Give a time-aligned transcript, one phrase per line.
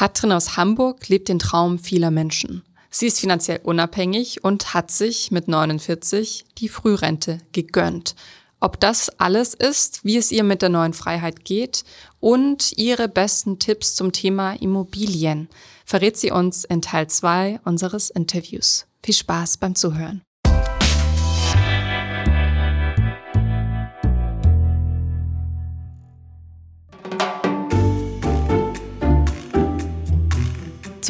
[0.00, 2.62] Katrin aus Hamburg lebt den Traum vieler Menschen.
[2.88, 8.14] Sie ist finanziell unabhängig und hat sich mit 49 die Frührente gegönnt.
[8.60, 11.84] Ob das alles ist, wie es ihr mit der neuen Freiheit geht
[12.18, 15.50] und ihre besten Tipps zum Thema Immobilien,
[15.84, 18.86] verrät sie uns in Teil 2 unseres Interviews.
[19.02, 20.22] Viel Spaß beim Zuhören.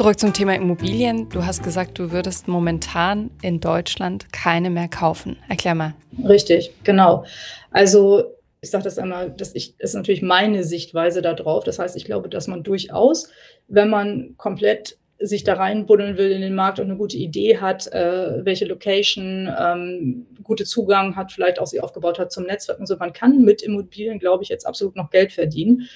[0.01, 1.29] Zurück zum Thema Immobilien.
[1.29, 5.37] Du hast gesagt, du würdest momentan in Deutschland keine mehr kaufen.
[5.47, 5.93] Erklär mal.
[6.27, 7.23] Richtig, genau.
[7.69, 8.23] Also
[8.61, 11.65] ich sage das einmal, das ist natürlich meine Sichtweise darauf.
[11.65, 13.29] Das heißt, ich glaube, dass man durchaus,
[13.67, 17.85] wenn man komplett sich da reinbuddeln will in den Markt und eine gute Idee hat,
[17.93, 22.87] äh, welche Location, ähm, gute Zugang hat, vielleicht auch sie aufgebaut hat zum Netzwerk und
[22.87, 22.97] so.
[22.97, 25.87] Man kann mit Immobilien, glaube ich, jetzt absolut noch Geld verdienen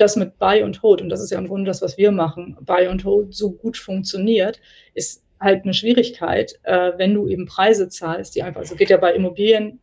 [0.00, 2.56] das mit Buy und Hold, und das ist ja im Grunde das, was wir machen,
[2.60, 4.60] Buy und Hold so gut funktioniert,
[4.94, 8.98] ist halt eine Schwierigkeit, äh, wenn du eben Preise zahlst, die einfach, also geht ja
[8.98, 9.80] bei Immobilien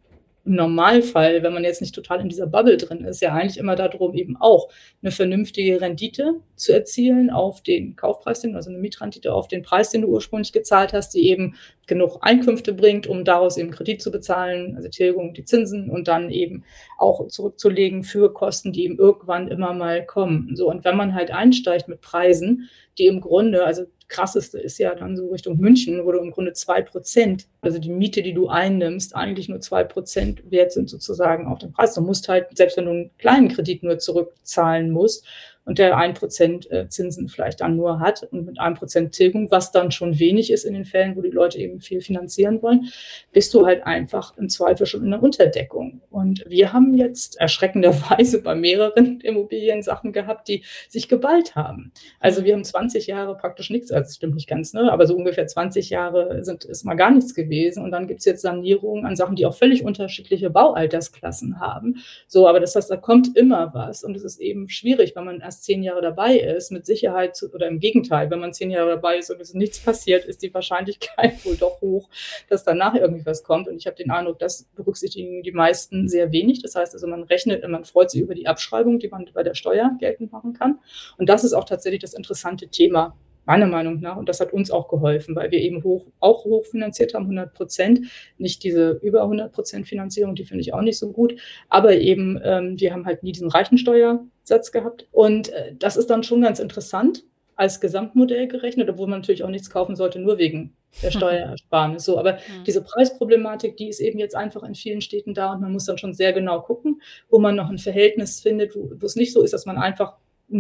[0.47, 3.75] im Normalfall, wenn man jetzt nicht total in dieser Bubble drin ist, ja eigentlich immer
[3.75, 4.69] darum, eben auch
[5.01, 10.01] eine vernünftige Rendite zu erzielen auf den Kaufpreis, also eine Mietrendite auf den Preis, den
[10.01, 14.75] du ursprünglich gezahlt hast, die eben genug Einkünfte bringt, um daraus eben Kredit zu bezahlen,
[14.75, 16.63] also Tilgung, die Zinsen und dann eben
[16.97, 20.55] auch zurückzulegen für Kosten, die eben irgendwann immer mal kommen.
[20.55, 24.95] So, und wenn man halt einsteigt mit Preisen, die im Grunde, also krasseste ist ja
[24.95, 28.47] dann so Richtung München, wo du im Grunde zwei Prozent, also die Miete, die du
[28.47, 31.93] einnimmst, eigentlich nur zwei Prozent wert sind sozusagen auf dem Preis.
[31.93, 35.25] Du musst halt, selbst wenn du einen kleinen Kredit nur zurückzahlen musst,
[35.67, 39.51] und der ein Prozent äh, Zinsen vielleicht dann nur hat und mit einem Prozent Tilgung,
[39.51, 42.87] was dann schon wenig ist in den Fällen, wo die Leute eben viel finanzieren wollen,
[43.33, 46.01] bist du halt einfach im Zweifel schon in der Unterdeckung.
[46.09, 51.91] Und wir haben jetzt erschreckenderweise bei mehreren Immobilien-Sachen gehabt, die sich geballt haben.
[52.21, 54.89] Also wir haben 20 Jahre praktisch nichts, also stimmt nicht ganz, ne?
[54.89, 57.83] aber so ungefähr 20 Jahre sind ist mal gar nichts gewesen.
[57.83, 61.97] Und dann gibt es jetzt Sanierungen an Sachen, die auch völlig unterschiedliche Baualtersklassen haben.
[62.27, 65.41] So, aber das heißt, da kommt immer was und es ist eben schwierig, wenn man
[65.41, 68.91] erst erst zehn Jahre dabei ist, mit Sicherheit, oder im Gegenteil, wenn man zehn Jahre
[68.91, 72.09] dabei ist und es nichts passiert, ist die Wahrscheinlichkeit wohl doch hoch,
[72.49, 73.67] dass danach irgendwie was kommt.
[73.67, 76.61] Und ich habe den Eindruck, das berücksichtigen die meisten sehr wenig.
[76.61, 79.55] Das heißt also, man rechnet, man freut sich über die Abschreibung, die man bei der
[79.55, 80.79] Steuer geltend machen kann.
[81.17, 83.15] Und das ist auch tatsächlich das interessante Thema
[83.47, 84.17] meiner Meinung nach.
[84.17, 88.01] Und das hat uns auch geholfen, weil wir eben hoch, auch hochfinanziert haben, 100 Prozent.
[88.37, 91.35] Nicht diese über 100 Prozent Finanzierung, die finde ich auch nicht so gut.
[91.69, 95.07] Aber eben, ähm, wir haben halt nie diesen Reichensteuersatz gehabt.
[95.11, 97.23] Und äh, das ist dann schon ganz interessant
[97.55, 102.03] als Gesamtmodell gerechnet, obwohl man natürlich auch nichts kaufen sollte, nur wegen der Steuerersparnis.
[102.03, 102.65] So, aber mhm.
[102.65, 105.97] diese Preisproblematik, die ist eben jetzt einfach in vielen Städten da und man muss dann
[105.97, 109.41] schon sehr genau gucken, wo man noch ein Verhältnis findet, wo, wo es nicht so
[109.41, 110.17] ist, dass man einfach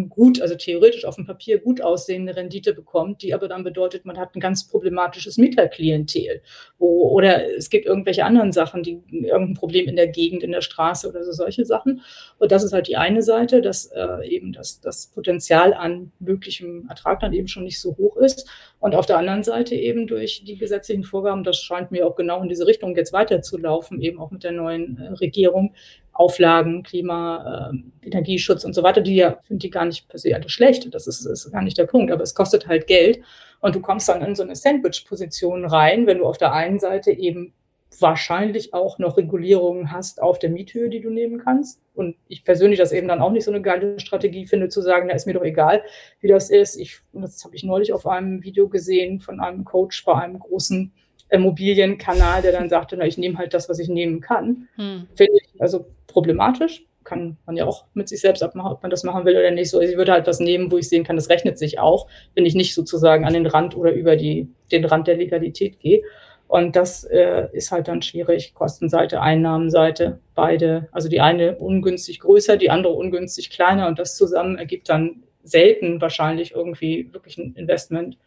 [0.09, 4.17] gut, also theoretisch auf dem Papier gut aussehende Rendite bekommt, die aber dann bedeutet, man
[4.17, 6.41] hat ein ganz problematisches Mieterklientel.
[6.77, 10.61] Wo, oder es gibt irgendwelche anderen Sachen, die irgendein Problem in der Gegend, in der
[10.61, 12.01] Straße oder so solche Sachen.
[12.37, 16.87] Und das ist halt die eine Seite, dass äh, eben das, das Potenzial an möglichem
[16.89, 18.49] Ertrag dann eben schon nicht so hoch ist.
[18.79, 22.41] Und auf der anderen Seite eben durch die gesetzlichen Vorgaben, das scheint mir auch genau
[22.43, 25.73] in diese Richtung jetzt weiterzulaufen, eben auch mit der neuen äh, Regierung,
[26.17, 30.33] Auflagen, Klima, äh, Energieschutz und so weiter, die ja finde ich gar nicht per se
[30.33, 30.93] alle schlecht.
[30.93, 33.21] Das ist, ist gar nicht der Punkt, aber es kostet halt Geld.
[33.59, 37.11] Und du kommst dann in so eine Sandwich-Position rein, wenn du auf der einen Seite
[37.11, 37.53] eben
[37.99, 41.81] wahrscheinlich auch noch Regulierungen hast auf der Miethöhe, die du nehmen kannst.
[41.95, 45.07] Und ich persönlich das eben dann auch nicht so eine geile Strategie finde, zu sagen,
[45.07, 45.81] na ist mir doch egal,
[46.19, 46.75] wie das ist.
[46.75, 50.93] Ich, das habe ich neulich auf einem Video gesehen von einem Coach bei einem großen
[51.29, 54.67] Immobilienkanal, der dann sagte, na, ich nehme halt das, was ich nehmen kann.
[54.75, 55.07] Hm.
[55.13, 56.83] Finde ich also problematisch.
[57.03, 59.69] Kann man ja auch mit sich selbst abmachen, ob man das machen will oder nicht.
[59.69, 62.45] So, ich würde halt was nehmen, wo ich sehen kann, das rechnet sich auch, wenn
[62.45, 66.01] ich nicht sozusagen an den Rand oder über die, den Rand der Legalität gehe.
[66.47, 68.53] Und das äh, ist halt dann schwierig.
[68.53, 70.87] Kostenseite, Einnahmenseite, beide.
[70.91, 73.87] Also die eine ungünstig größer, die andere ungünstig kleiner.
[73.87, 78.17] Und das zusammen ergibt dann selten wahrscheinlich irgendwie wirklich ein Investment,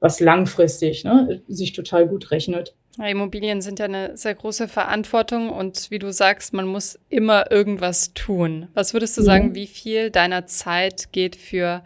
[0.00, 2.74] was langfristig ne, sich total gut rechnet.
[2.98, 7.50] Ja, Immobilien sind ja eine sehr große Verantwortung und wie du sagst, man muss immer
[7.50, 8.68] irgendwas tun.
[8.74, 11.82] Was würdest du sagen, wie viel deiner Zeit geht für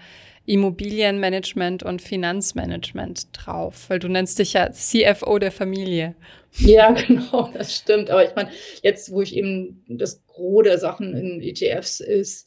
[0.47, 3.87] Immobilienmanagement und Finanzmanagement drauf?
[3.89, 6.15] Weil du nennst dich ja CFO der Familie.
[6.59, 8.11] Ja, genau, das stimmt.
[8.11, 8.51] Aber ich meine,
[8.83, 12.47] jetzt, wo ich eben das Gros der Sachen in ETFs ist,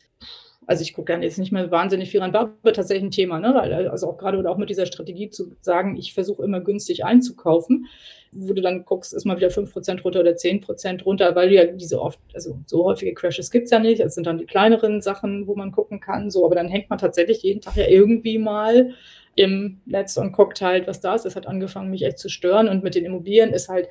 [0.68, 3.40] Also ich gucke dann jetzt nicht mehr wahnsinnig viel ran, war aber tatsächlich ein Thema,
[3.40, 3.54] ne?
[3.54, 7.06] Weil, also auch gerade oder auch mit dieser Strategie zu sagen, ich versuche immer günstig
[7.06, 7.88] einzukaufen,
[8.32, 12.02] wo du dann guckst, ist mal wieder 5% runter oder 10% runter, weil ja diese
[12.02, 14.00] oft, also so häufige Crashes gibt es ja nicht.
[14.00, 17.00] Es sind dann die kleineren Sachen, wo man gucken kann, so, aber dann hängt man
[17.00, 18.94] tatsächlich jeden Tag ja irgendwie mal
[19.36, 21.26] im Netz und guckt halt, was da ist.
[21.26, 22.68] Das hat angefangen, mich echt zu stören.
[22.68, 23.90] Und mit den Immobilien ist halt,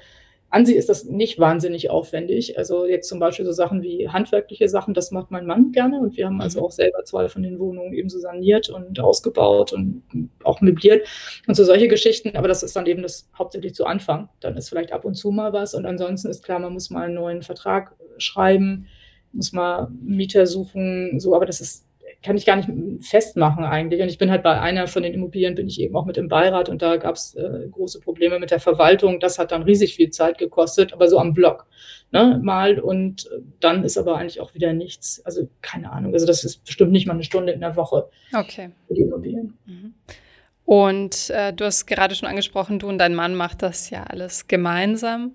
[0.52, 2.58] an sich ist das nicht wahnsinnig aufwendig.
[2.58, 5.98] Also jetzt zum Beispiel so Sachen wie handwerkliche Sachen, das macht mein Mann gerne.
[5.98, 6.66] Und wir haben also mhm.
[6.66, 10.02] auch selber zwei von den Wohnungen eben so saniert und ausgebaut und
[10.44, 11.08] auch möbliert
[11.46, 12.36] und so solche Geschichten.
[12.36, 14.28] Aber das ist dann eben das hauptsächlich zu Anfang.
[14.40, 15.72] Dann ist vielleicht ab und zu mal was.
[15.72, 18.88] Und ansonsten ist klar, man muss mal einen neuen Vertrag schreiben,
[19.32, 21.34] muss mal Mieter suchen, so.
[21.34, 21.86] Aber das ist
[22.22, 22.68] kann ich gar nicht
[23.04, 24.00] festmachen eigentlich.
[24.00, 26.28] Und ich bin halt bei einer von den Immobilien, bin ich eben auch mit im
[26.28, 29.20] Beirat und da gab es äh, große Probleme mit der Verwaltung.
[29.20, 31.66] Das hat dann riesig viel Zeit gekostet, aber so am Block
[32.12, 32.78] ne, mal.
[32.78, 33.28] Und
[33.60, 35.20] dann ist aber eigentlich auch wieder nichts.
[35.24, 36.14] Also keine Ahnung.
[36.14, 38.70] Also das ist bestimmt nicht mal eine Stunde in der Woche okay.
[38.86, 39.58] für die Immobilien.
[39.66, 39.94] Mhm.
[40.64, 44.46] Und äh, du hast gerade schon angesprochen, du und dein Mann macht das ja alles
[44.46, 45.34] gemeinsam.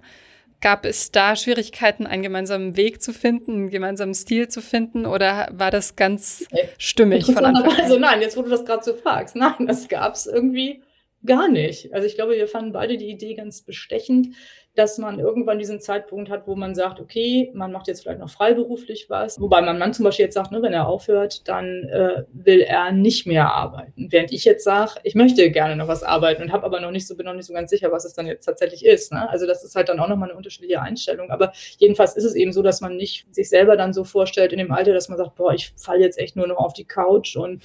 [0.60, 5.50] Gab es da Schwierigkeiten, einen gemeinsamen Weg zu finden, einen gemeinsamen Stil zu finden oder
[5.52, 6.48] war das ganz
[6.80, 7.82] stimmig von Anfang an?
[7.82, 10.82] Also nein, jetzt wo du das gerade so fragst, nein, das gab es irgendwie
[11.26, 11.94] gar nicht.
[11.94, 14.36] Also ich glaube, wir fanden beide die Idee ganz bestechend,
[14.78, 18.30] dass man irgendwann diesen Zeitpunkt hat, wo man sagt, okay, man macht jetzt vielleicht noch
[18.30, 19.42] freiberuflich was.
[19.42, 22.92] Wobei mein Mann zum Beispiel jetzt sagt, ne, wenn er aufhört, dann äh, will er
[22.92, 24.10] nicht mehr arbeiten.
[24.12, 27.08] Während ich jetzt sage, ich möchte gerne noch was arbeiten und habe aber noch nicht
[27.08, 29.12] so, bin noch nicht so ganz sicher, was es dann jetzt tatsächlich ist.
[29.12, 29.28] Ne?
[29.28, 31.32] Also das ist halt dann auch nochmal eine unterschiedliche Einstellung.
[31.32, 34.60] Aber jedenfalls ist es eben so, dass man nicht sich selber dann so vorstellt in
[34.60, 37.36] dem Alter, dass man sagt, boah, ich falle jetzt echt nur noch auf die Couch
[37.36, 37.64] und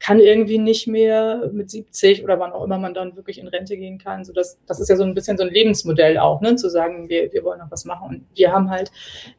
[0.00, 3.76] kann irgendwie nicht mehr mit 70 oder wann auch immer man dann wirklich in Rente
[3.76, 4.24] gehen kann.
[4.24, 6.56] So das, das ist ja so ein bisschen so ein Lebensmodell auch, ne?
[6.56, 8.08] zu sagen, wir, wir wollen noch was machen.
[8.08, 8.90] Und wir haben halt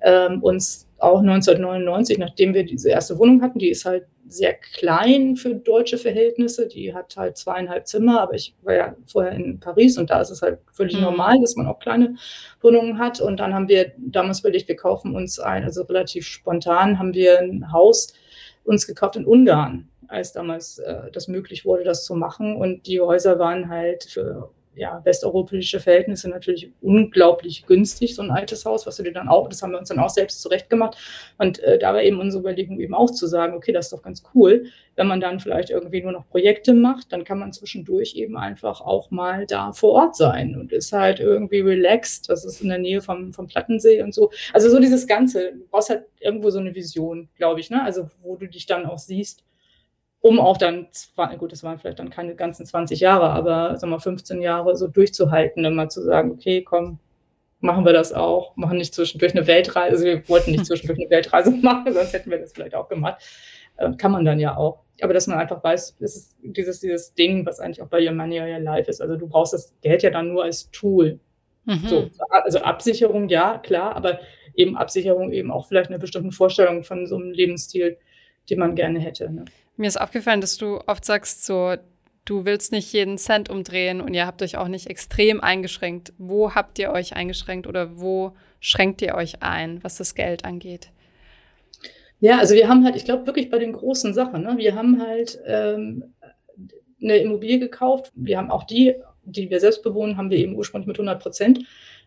[0.02, 5.36] ähm, uns auch 1999, nachdem wir diese erste Wohnung hatten, die ist halt sehr klein
[5.36, 6.68] für deutsche Verhältnisse.
[6.68, 10.32] Die hat halt zweieinhalb Zimmer, aber ich war ja vorher in Paris und da ist
[10.32, 11.04] es halt völlig mhm.
[11.04, 12.16] normal, dass man auch kleine
[12.62, 13.22] Wohnungen hat.
[13.22, 17.40] Und dann haben wir damals überlegt, wir kaufen uns ein, also relativ spontan haben wir
[17.40, 18.14] ein Haus
[18.64, 22.56] uns gekauft in Ungarn als damals äh, das möglich wurde, das zu machen.
[22.56, 28.66] Und die Häuser waren halt für ja, westeuropäische Verhältnisse natürlich unglaublich günstig, so ein altes
[28.66, 30.98] Haus, was dir dann auch, das haben wir uns dann auch selbst zurechtgemacht.
[31.38, 34.02] Und äh, da war eben unsere Überlegung eben auch zu sagen, okay, das ist doch
[34.02, 34.66] ganz cool,
[34.96, 38.82] wenn man dann vielleicht irgendwie nur noch Projekte macht, dann kann man zwischendurch eben einfach
[38.82, 42.30] auch mal da vor Ort sein und ist halt irgendwie relaxed.
[42.30, 44.32] Das ist in der Nähe vom, vom Plattensee und so.
[44.54, 47.84] Also so dieses Ganze, du brauchst halt irgendwo so eine Vision, glaube ich, ne?
[47.84, 49.44] Also wo du dich dann auch siehst
[50.26, 50.88] um auch dann,
[51.38, 54.88] gut, das waren vielleicht dann keine ganzen 20 Jahre, aber sagen wir 15 Jahre so
[54.88, 56.98] durchzuhalten, immer zu sagen, okay, komm,
[57.60, 61.12] machen wir das auch, machen nicht zwischendurch eine Weltreise, also wir wollten nicht zwischendurch eine
[61.12, 63.22] Weltreise machen, sonst hätten wir das vielleicht auch gemacht.
[63.78, 64.80] Äh, kann man dann ja auch.
[65.00, 68.16] Aber dass man einfach weiß, es ist dieses, dieses Ding, was eigentlich auch bei Your
[68.16, 69.02] Money or Your Life ist.
[69.02, 71.20] Also du brauchst das Geld ja dann nur als Tool.
[71.66, 71.88] Mhm.
[71.88, 74.20] So, also Absicherung, ja, klar, aber
[74.56, 78.00] eben Absicherung eben auch vielleicht eine bestimmte Vorstellung von so einem Lebensstil,
[78.50, 79.32] den man gerne hätte.
[79.32, 79.46] Ne?
[79.78, 81.76] Mir ist aufgefallen, dass du oft sagst, so,
[82.26, 86.14] du willst nicht jeden Cent umdrehen und ihr habt euch auch nicht extrem eingeschränkt.
[86.18, 90.90] Wo habt ihr euch eingeschränkt oder wo schränkt ihr euch ein, was das Geld angeht?
[92.20, 94.58] Ja, also wir haben halt, ich glaube wirklich bei den großen Sachen, ne?
[94.58, 96.16] wir haben halt ähm,
[97.02, 98.12] eine Immobilie gekauft.
[98.16, 101.60] Wir haben auch die, die wir selbst bewohnen, haben wir eben ursprünglich mit 100 Prozent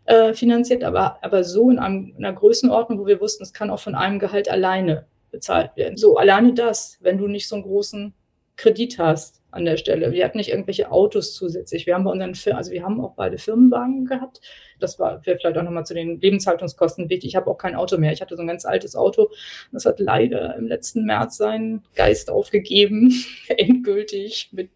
[0.07, 3.71] äh, finanziert, aber, aber so in, einem, in einer Größenordnung, wo wir wussten, es kann
[3.71, 5.97] auch von einem Gehalt alleine bezahlt werden.
[5.97, 8.15] So, alleine das, wenn du nicht so einen großen
[8.57, 10.13] Kredit hast an der Stelle.
[10.13, 11.87] Wir hatten nicht irgendwelche Autos zusätzlich.
[11.87, 14.41] Wir haben bei unseren Firmen, also wir haben auch beide Firmenwagen gehabt.
[14.79, 17.31] Das war vielleicht auch nochmal zu den Lebenshaltungskosten wichtig.
[17.31, 18.13] Ich habe auch kein Auto mehr.
[18.13, 19.31] Ich hatte so ein ganz altes Auto.
[19.73, 23.13] Das hat leider im letzten März seinen Geist aufgegeben,
[23.49, 24.71] endgültig mit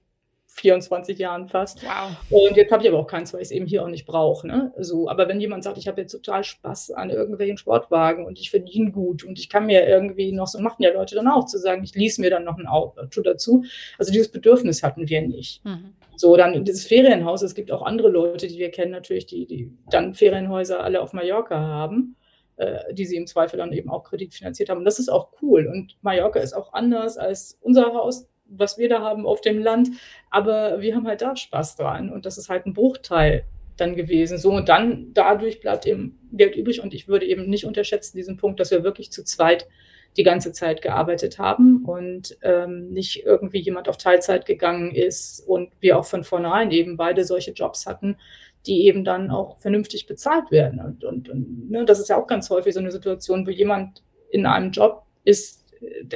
[0.54, 1.82] 24 Jahren fast.
[1.82, 2.16] Wow.
[2.30, 4.46] Und jetzt habe ich aber auch keins, weil ich es eben hier auch nicht brauche.
[4.46, 4.72] Ne?
[4.78, 8.50] So, aber wenn jemand sagt, ich habe jetzt total Spaß an irgendwelchen Sportwagen und ich
[8.50, 11.58] verdiene gut und ich kann mir irgendwie noch so, machen ja Leute dann auch, zu
[11.58, 13.64] sagen, ich lease mir dann noch ein Auto dazu.
[13.98, 15.64] Also dieses Bedürfnis hatten wir nicht.
[15.64, 15.94] Mhm.
[16.16, 19.72] So, dann dieses Ferienhaus, es gibt auch andere Leute, die wir kennen natürlich, die, die
[19.90, 22.16] dann Ferienhäuser alle auf Mallorca haben
[22.56, 24.78] äh, die sie im Zweifel dann eben auch kreditfinanziert haben.
[24.78, 25.66] Und das ist auch cool.
[25.66, 29.90] Und Mallorca ist auch anders als unser Haus was wir da haben auf dem Land.
[30.30, 32.10] Aber wir haben halt da Spaß dran.
[32.10, 33.44] Und das ist halt ein Bruchteil
[33.76, 34.38] dann gewesen.
[34.38, 36.82] So, und dann dadurch bleibt eben Geld übrig.
[36.82, 39.66] Und ich würde eben nicht unterschätzen diesen Punkt, dass wir wirklich zu zweit
[40.16, 45.70] die ganze Zeit gearbeitet haben und ähm, nicht irgendwie jemand auf Teilzeit gegangen ist und
[45.80, 48.16] wir auch von vornherein eben beide solche Jobs hatten,
[48.66, 50.80] die eben dann auch vernünftig bezahlt werden.
[50.80, 54.02] Und, und, und ne, das ist ja auch ganz häufig so eine Situation, wo jemand
[54.30, 55.61] in einem Job ist,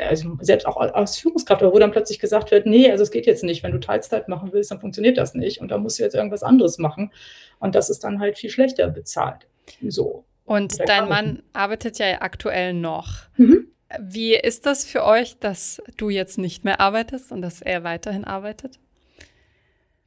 [0.01, 3.45] also selbst auch als Führungskraft, wo dann plötzlich gesagt wird, nee, also es geht jetzt
[3.45, 6.15] nicht, wenn du Teilzeit machen willst, dann funktioniert das nicht und da musst du jetzt
[6.15, 7.13] irgendwas anderes machen
[7.59, 9.47] und das ist dann halt viel schlechter bezahlt.
[9.89, 10.25] So.
[10.45, 13.23] Und dein Mann arbeitet ja aktuell noch.
[13.37, 13.69] Mhm.
[14.01, 18.25] Wie ist das für euch, dass du jetzt nicht mehr arbeitest und dass er weiterhin
[18.25, 18.79] arbeitet?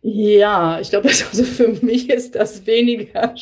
[0.01, 3.33] Ja, ich glaube, also für mich ist das weniger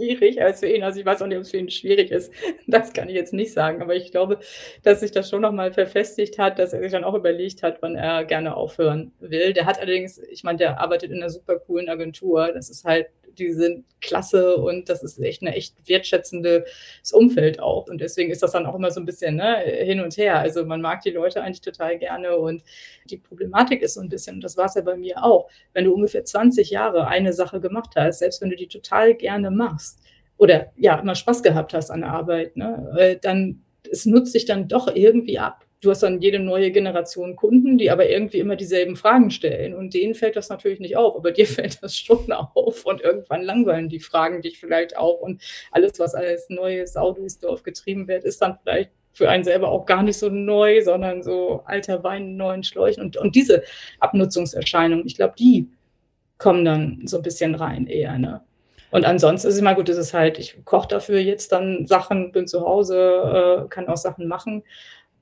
[0.00, 0.82] schwierig als für ihn.
[0.82, 2.32] Also ich weiß auch nicht, ob es für ihn schwierig ist.
[2.66, 3.82] Das kann ich jetzt nicht sagen.
[3.82, 4.38] Aber ich glaube,
[4.82, 7.96] dass sich das schon nochmal verfestigt hat, dass er sich dann auch überlegt hat, wann
[7.96, 9.52] er gerne aufhören will.
[9.52, 12.52] Der hat allerdings, ich meine, der arbeitet in einer super coolen Agentur.
[12.52, 17.88] Das ist halt die sind klasse und das ist echt ein echt wertschätzendes Umfeld auch.
[17.88, 20.38] Und deswegen ist das dann auch immer so ein bisschen ne, hin und her.
[20.38, 22.62] Also man mag die Leute eigentlich total gerne und
[23.06, 25.84] die Problematik ist so ein bisschen, und das war es ja bei mir auch, wenn
[25.84, 30.00] du ungefähr 20 Jahre eine Sache gemacht hast, selbst wenn du die total gerne machst
[30.36, 34.44] oder ja, immer Spaß gehabt hast an der Arbeit, ne, äh, dann es nutzt sich
[34.44, 38.56] dann doch irgendwie ab du hast dann jede neue Generation Kunden, die aber irgendwie immer
[38.56, 39.74] dieselben Fragen stellen.
[39.74, 42.84] Und denen fällt das natürlich nicht auf, aber dir fällt das schon auf.
[42.84, 45.20] Und irgendwann langweilen die Fragen dich vielleicht auch.
[45.20, 49.42] Und alles, was als neues Sau durchs Dorf getrieben wird, ist dann vielleicht für einen
[49.42, 53.02] selber auch gar nicht so neu, sondern so alter Wein in neuen Schläuchen.
[53.02, 53.62] Und, und diese
[53.98, 55.68] Abnutzungserscheinungen, ich glaube, die
[56.38, 58.18] kommen dann so ein bisschen rein eher.
[58.18, 58.42] Ne?
[58.90, 62.32] Und ansonsten ist es immer gut, ist es halt, ich koche dafür jetzt dann Sachen,
[62.32, 64.62] bin zu Hause, äh, kann auch Sachen machen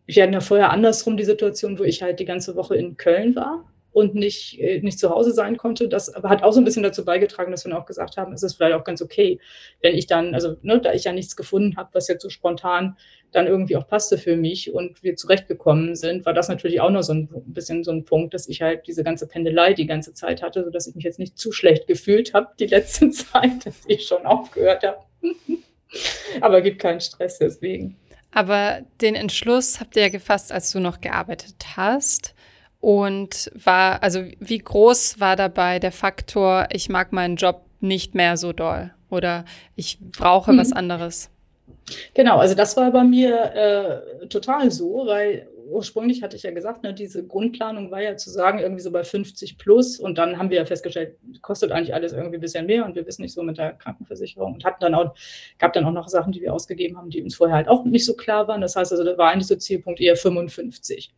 [0.09, 3.37] wir hatten ja vorher andersrum die Situation, wo ich halt die ganze Woche in Köln
[3.37, 5.87] war und nicht, äh, nicht zu Hause sein konnte.
[5.87, 8.43] Das hat auch so ein bisschen dazu beigetragen, dass wir dann auch gesagt haben, es
[8.43, 9.39] ist vielleicht auch ganz okay,
[9.83, 12.97] wenn ich dann, also ne, da ich ja nichts gefunden habe, was jetzt so spontan
[13.33, 17.03] dann irgendwie auch passte für mich und wir zurechtgekommen sind, war das natürlich auch noch
[17.03, 20.43] so ein bisschen so ein Punkt, dass ich halt diese ganze Pendelei die ganze Zeit
[20.43, 24.07] hatte, sodass ich mich jetzt nicht zu schlecht gefühlt habe die letzte Zeit, dass ich
[24.07, 25.01] schon aufgehört habe.
[26.41, 27.97] aber gibt keinen Stress deswegen.
[28.39, 32.37] Aber den Entschluss habt ihr ja gefasst, als du noch gearbeitet hast.
[32.79, 38.37] Und war, also wie groß war dabei der Faktor, ich mag meinen Job nicht mehr
[38.37, 40.59] so doll oder ich brauche mhm.
[40.59, 41.31] was anderes?
[42.15, 46.83] Genau, also das war bei mir äh, total so, weil ursprünglich hatte ich ja gesagt,
[46.83, 49.99] ne, diese Grundplanung war ja zu sagen, irgendwie so bei 50 plus.
[49.99, 53.07] Und dann haben wir ja festgestellt, kostet eigentlich alles irgendwie ein bisschen mehr und wir
[53.07, 55.15] wissen nicht so mit der Krankenversicherung und hatten dann auch,
[55.59, 58.05] gab dann auch noch Sachen, die wir ausgegeben haben, die uns vorher halt auch nicht
[58.05, 58.61] so klar waren.
[58.61, 61.15] Das heißt also, da war eigentlich so Zielpunkt eher 55.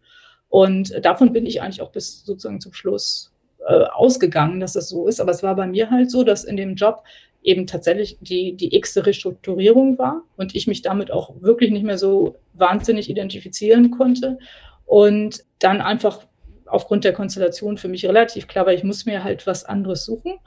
[0.48, 3.32] Und davon bin ich eigentlich auch bis sozusagen zum Schluss
[3.66, 5.20] äh, ausgegangen, dass das so ist.
[5.20, 7.04] Aber es war bei mir halt so, dass in dem Job
[7.42, 11.98] eben tatsächlich die, die x-te Restrukturierung war und ich mich damit auch wirklich nicht mehr
[11.98, 14.38] so wahnsinnig identifizieren konnte.
[14.84, 16.26] Und dann einfach
[16.66, 20.38] aufgrund der Konstellation für mich relativ klar war, ich muss mir halt was anderes suchen.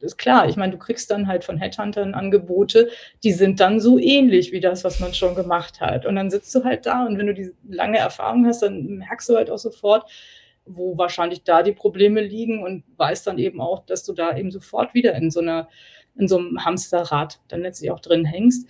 [0.00, 2.90] Das ist klar, ich meine, du kriegst dann halt von Headhuntern Angebote,
[3.22, 6.04] die sind dann so ähnlich wie das, was man schon gemacht hat.
[6.04, 9.28] Und dann sitzt du halt da und wenn du die lange Erfahrung hast, dann merkst
[9.28, 10.10] du halt auch sofort,
[10.66, 14.50] wo wahrscheinlich da die Probleme liegen und weißt dann eben auch, dass du da eben
[14.50, 15.68] sofort wieder in so einer
[16.16, 18.68] in so einem Hamsterrad dann letztlich auch drin hängst.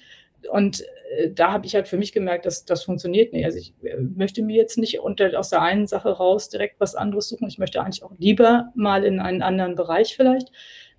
[0.51, 0.83] Und
[1.17, 3.45] äh, da habe ich halt für mich gemerkt, dass das funktioniert nicht.
[3.45, 6.95] Also ich äh, möchte mir jetzt nicht unter, aus der einen Sache raus direkt was
[6.95, 7.49] anderes suchen.
[7.49, 10.51] Ich möchte eigentlich auch lieber mal in einen anderen Bereich vielleicht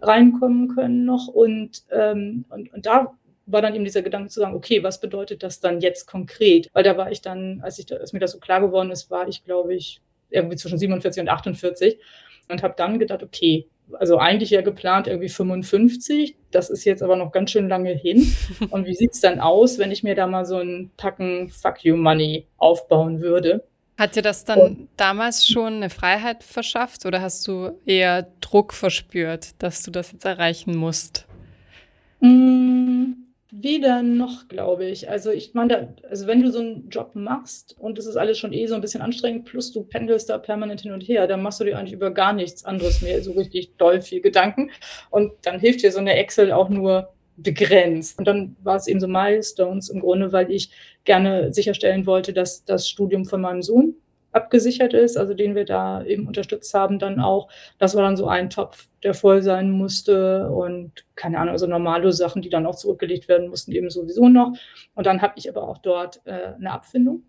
[0.01, 1.27] reinkommen können noch.
[1.27, 3.13] Und, ähm, und, und da
[3.45, 6.69] war dann eben dieser Gedanke zu sagen, okay, was bedeutet das dann jetzt konkret?
[6.73, 9.27] Weil da war ich dann, als, ich, als mir das so klar geworden ist, war
[9.27, 11.99] ich, glaube ich, irgendwie zwischen 47 und 48
[12.49, 16.35] und habe dann gedacht, okay, also eigentlich ja geplant irgendwie 55.
[16.51, 18.33] Das ist jetzt aber noch ganz schön lange hin.
[18.69, 21.83] Und wie sieht es dann aus, wenn ich mir da mal so ein Packen Fuck
[21.83, 23.63] You Money aufbauen würde?
[23.97, 28.73] Hat dir das dann Und, damals schon eine Freiheit verschafft oder hast du eher Druck
[28.73, 31.25] verspürt, dass du das jetzt erreichen musst?
[32.19, 35.09] Mmh Weder noch, glaube ich.
[35.09, 38.53] Also ich meine, also wenn du so einen Job machst und es ist alles schon
[38.53, 41.59] eh so ein bisschen anstrengend, plus du pendelst da permanent hin und her, dann machst
[41.59, 44.71] du dir eigentlich über gar nichts anderes mehr so richtig doll viel Gedanken.
[45.11, 48.17] Und dann hilft dir so eine Excel auch nur begrenzt.
[48.17, 50.71] Und dann war es eben so Milestones im Grunde, weil ich
[51.03, 53.95] gerne sicherstellen wollte, dass das Studium von meinem Sohn
[54.35, 57.49] abgesichert ist, also den wir da eben unterstützt haben, dann auch.
[57.79, 62.11] Das war dann so ein Topf, der voll sein musste und keine Ahnung, also normale
[62.11, 64.53] Sachen, die dann auch zurückgelegt werden mussten, eben sowieso noch.
[64.93, 67.23] Und dann habe ich aber auch dort äh, eine Abfindung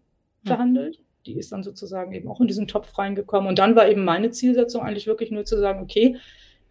[0.45, 0.99] verhandelt.
[1.27, 3.49] Die ist dann sozusagen eben auch in diesen Topf reingekommen.
[3.49, 6.17] Und dann war eben meine Zielsetzung eigentlich wirklich nur zu sagen, okay,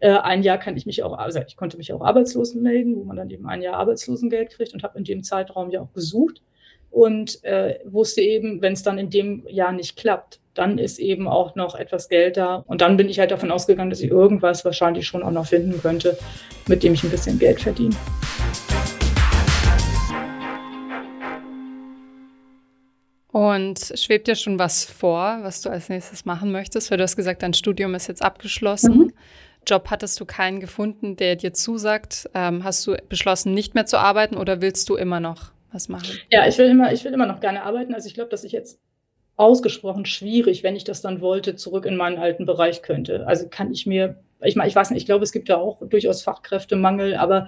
[0.00, 3.04] äh, ein Jahr kann ich mich auch, also ich konnte mich auch arbeitslos melden, wo
[3.04, 6.42] man dann eben ein Jahr Arbeitslosengeld kriegt und habe in dem Zeitraum ja auch gesucht
[6.96, 11.28] und äh, wusste eben, wenn es dann in dem Jahr nicht klappt, dann ist eben
[11.28, 12.64] auch noch etwas Geld da.
[12.66, 15.78] Und dann bin ich halt davon ausgegangen, dass ich irgendwas wahrscheinlich schon auch noch finden
[15.82, 16.16] könnte,
[16.66, 17.94] mit dem ich ein bisschen Geld verdiene.
[23.30, 26.90] Und schwebt dir schon was vor, was du als nächstes machen möchtest?
[26.90, 28.98] Weil du hast gesagt, dein Studium ist jetzt abgeschlossen.
[28.98, 29.12] Mhm.
[29.66, 32.30] Job hattest du keinen gefunden, der dir zusagt.
[32.32, 36.18] Ähm, hast du beschlossen, nicht mehr zu arbeiten oder willst du immer noch was machen?
[36.30, 37.94] Ja, ich will immer, ich will immer noch gerne arbeiten.
[37.94, 38.80] Also ich glaube, dass ich jetzt
[39.36, 43.26] ausgesprochen schwierig, wenn ich das dann wollte, zurück in meinen alten Bereich könnte.
[43.26, 45.86] Also kann ich mir, ich meine, ich weiß nicht, ich glaube, es gibt ja auch
[45.86, 47.46] durchaus Fachkräftemangel, aber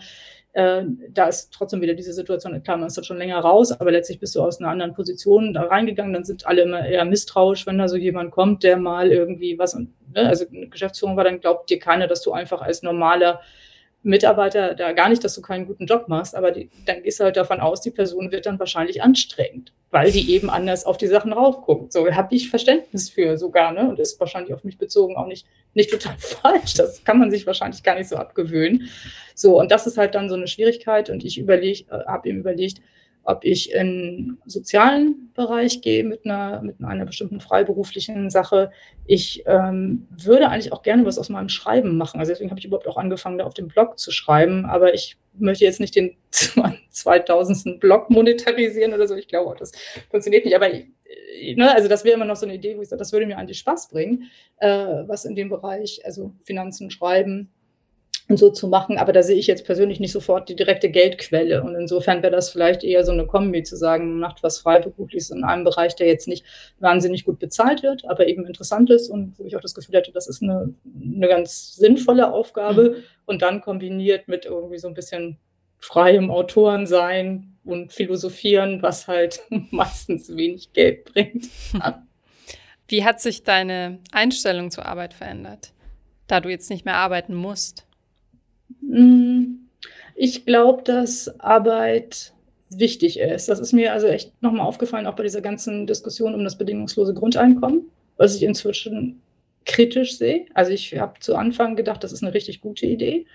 [0.52, 3.90] äh, da ist trotzdem wieder diese Situation, klar, man ist dort schon länger raus, aber
[3.90, 7.66] letztlich bist du aus einer anderen Position da reingegangen, dann sind alle immer eher misstrauisch,
[7.66, 11.40] wenn da so jemand kommt, der mal irgendwie was, ne, also eine Geschäftsführung war, dann
[11.40, 13.40] glaubt dir keiner, dass du einfach als normaler
[14.02, 17.24] Mitarbeiter da gar nicht, dass du keinen guten Job machst, aber die, dann gehst du
[17.24, 21.08] halt davon aus, die Person wird dann wahrscheinlich anstrengend, weil die eben anders auf die
[21.08, 21.92] Sachen raufguckt.
[21.92, 23.88] So habe ich Verständnis für sogar, ne?
[23.88, 26.74] Und ist wahrscheinlich auf mich bezogen auch nicht, nicht total falsch.
[26.74, 28.88] Das kann man sich wahrscheinlich gar nicht so abgewöhnen.
[29.34, 31.10] So, und das ist halt dann so eine Schwierigkeit.
[31.10, 32.80] Und ich überlege, äh, habe ihm überlegt,
[33.28, 38.70] ob ich in sozialen Bereich gehe mit einer, mit einer bestimmten freiberuflichen Sache.
[39.04, 42.20] Ich ähm, würde eigentlich auch gerne was aus meinem Schreiben machen.
[42.20, 44.64] Also deswegen habe ich überhaupt auch angefangen, da auf dem Blog zu schreiben.
[44.64, 46.16] Aber ich möchte jetzt nicht den
[46.90, 47.78] 2000.
[47.80, 49.14] Blog monetarisieren oder so.
[49.14, 49.72] Ich glaube, das
[50.10, 50.56] funktioniert nicht.
[50.56, 53.26] Aber ne, also das wäre immer noch so eine Idee, wo ich sage, das würde
[53.26, 54.68] mir eigentlich Spaß bringen, äh,
[55.06, 57.52] was in dem Bereich, also Finanzen, Schreiben,
[58.28, 58.98] und so zu machen.
[58.98, 61.62] Aber da sehe ich jetzt persönlich nicht sofort die direkte Geldquelle.
[61.62, 65.30] Und insofern wäre das vielleicht eher so eine Kombi zu sagen, man macht was Freiberufliches
[65.30, 66.44] in einem Bereich, der jetzt nicht
[66.78, 70.12] wahnsinnig gut bezahlt wird, aber eben interessant ist und wo ich auch das Gefühl hätte,
[70.12, 73.04] das ist eine, eine ganz sinnvolle Aufgabe mhm.
[73.26, 75.38] und dann kombiniert mit irgendwie so ein bisschen
[75.78, 81.48] freiem Autorensein und Philosophieren, was halt meistens wenig Geld bringt.
[82.90, 85.72] Wie hat sich deine Einstellung zur Arbeit verändert,
[86.26, 87.87] da du jetzt nicht mehr arbeiten musst?
[88.80, 89.68] Hm,
[90.14, 92.32] ich glaube, dass Arbeit
[92.70, 93.48] wichtig ist.
[93.48, 97.14] Das ist mir also echt nochmal aufgefallen, auch bei dieser ganzen Diskussion um das bedingungslose
[97.14, 99.22] Grundeinkommen, was ich inzwischen
[99.64, 100.46] kritisch sehe.
[100.54, 103.26] Also ich habe zu Anfang gedacht, das ist eine richtig gute Idee.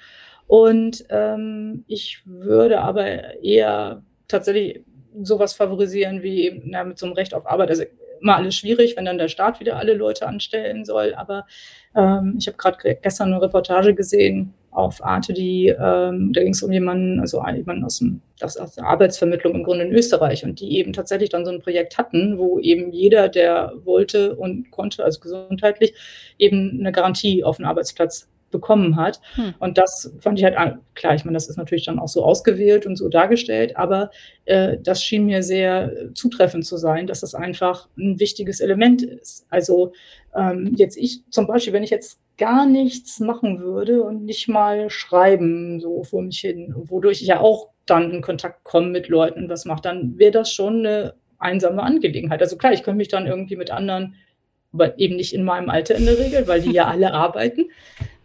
[0.47, 4.83] Und ähm, ich würde aber eher tatsächlich
[5.21, 7.69] sowas favorisieren wie na, mit so einem Recht auf Arbeit.
[7.69, 7.83] Also
[8.19, 11.13] immer alles schwierig, wenn dann der Staat wieder alle Leute anstellen soll.
[11.13, 11.45] Aber
[11.95, 16.63] ähm, ich habe gerade gestern eine Reportage gesehen auf Arte, die, ähm, da ging es
[16.63, 20.59] um jemanden, also jemanden aus, dem, aus, aus der Arbeitsvermittlung im Grunde in Österreich und
[20.59, 25.03] die eben tatsächlich dann so ein Projekt hatten, wo eben jeder, der wollte und konnte,
[25.03, 25.93] also gesundheitlich,
[26.37, 29.19] eben eine Garantie auf den Arbeitsplatz bekommen hat.
[29.35, 29.53] Hm.
[29.59, 30.55] Und das fand ich halt,
[30.93, 34.11] klar, ich meine, das ist natürlich dann auch so ausgewählt und so dargestellt, aber
[34.45, 39.45] äh, das schien mir sehr zutreffend zu sein, dass das einfach ein wichtiges Element ist.
[39.49, 39.91] Also
[40.33, 44.89] ähm, jetzt ich zum Beispiel, wenn ich jetzt gar nichts machen würde und nicht mal
[44.89, 49.43] schreiben, so vor mich hin, wodurch ich ja auch dann in Kontakt komme mit Leuten
[49.43, 52.41] und was mache, dann wäre das schon eine einsame Angelegenheit.
[52.41, 54.15] Also klar, ich könnte mich dann irgendwie mit anderen,
[54.71, 57.69] aber eben nicht in meinem Alter in der Regel, weil die ja alle arbeiten,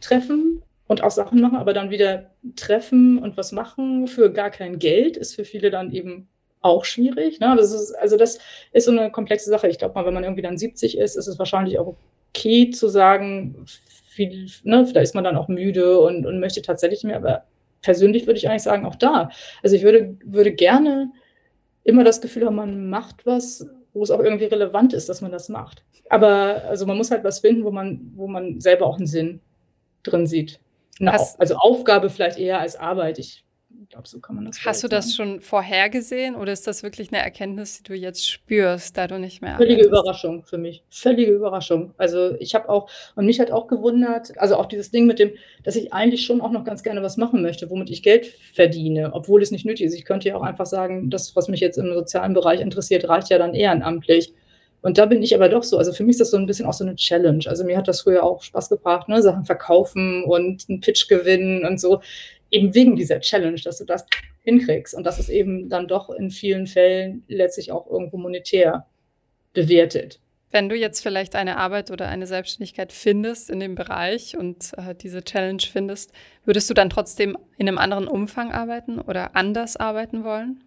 [0.01, 4.79] treffen und auch Sachen machen, aber dann wieder treffen und was machen für gar kein
[4.79, 6.29] Geld ist für viele dann eben
[6.61, 7.41] auch schwierig.
[7.41, 7.55] Ne?
[7.57, 8.39] Das ist, also das
[8.73, 9.69] ist so eine komplexe Sache.
[9.69, 11.97] Ich glaube mal, wenn man irgendwie dann 70 ist, ist es wahrscheinlich auch
[12.31, 13.67] okay zu sagen,
[14.19, 17.45] viel, ne, vielleicht ist man dann auch müde und, und möchte tatsächlich mehr, aber
[17.83, 19.31] persönlich würde ich eigentlich sagen, auch da.
[19.63, 21.13] Also ich würde, würde gerne
[21.85, 25.31] immer das Gefühl haben, man macht was, wo es auch irgendwie relevant ist, dass man
[25.31, 25.85] das macht.
[26.11, 29.41] Aber also man muss halt was finden, wo man, wo man selber auch einen Sinn
[30.03, 30.59] drin sieht.
[31.07, 33.21] Hast, also Aufgabe vielleicht eher als Arbeit.
[33.21, 33.45] Ich
[33.91, 35.33] glaube, so kann man das Hast du das sagen.
[35.33, 39.41] schon vorhergesehen oder ist das wirklich eine Erkenntnis, die du jetzt spürst, da du nicht
[39.41, 39.89] mehr Völlige arbeitest?
[39.89, 40.83] Überraschung für mich.
[40.91, 41.95] Völlige Überraschung.
[41.97, 45.33] Also ich habe auch, und mich hat auch gewundert, also auch dieses Ding mit dem,
[45.65, 49.11] dass ich eigentlich schon auch noch ganz gerne was machen möchte, womit ich Geld verdiene,
[49.15, 49.95] obwohl es nicht nötig ist.
[49.95, 53.31] Ich könnte ja auch einfach sagen, das, was mich jetzt im sozialen Bereich interessiert, reicht
[53.31, 54.35] ja dann ehrenamtlich.
[54.81, 56.67] Und da bin ich aber doch so, also für mich ist das so ein bisschen
[56.67, 57.45] auch so eine Challenge.
[57.47, 59.21] Also mir hat das früher auch Spaß gebracht, ne?
[59.23, 62.01] Sachen verkaufen und einen Pitch gewinnen und so
[62.51, 64.07] eben wegen dieser Challenge, dass du das
[64.43, 64.95] hinkriegst.
[64.95, 68.87] Und das ist eben dann doch in vielen Fällen letztlich auch irgendwo monetär
[69.53, 70.21] bewertet.
[70.51, 74.95] Wenn du jetzt vielleicht eine Arbeit oder eine Selbstständigkeit findest in dem Bereich und äh,
[74.95, 76.13] diese Challenge findest,
[76.45, 80.65] würdest du dann trotzdem in einem anderen Umfang arbeiten oder anders arbeiten wollen?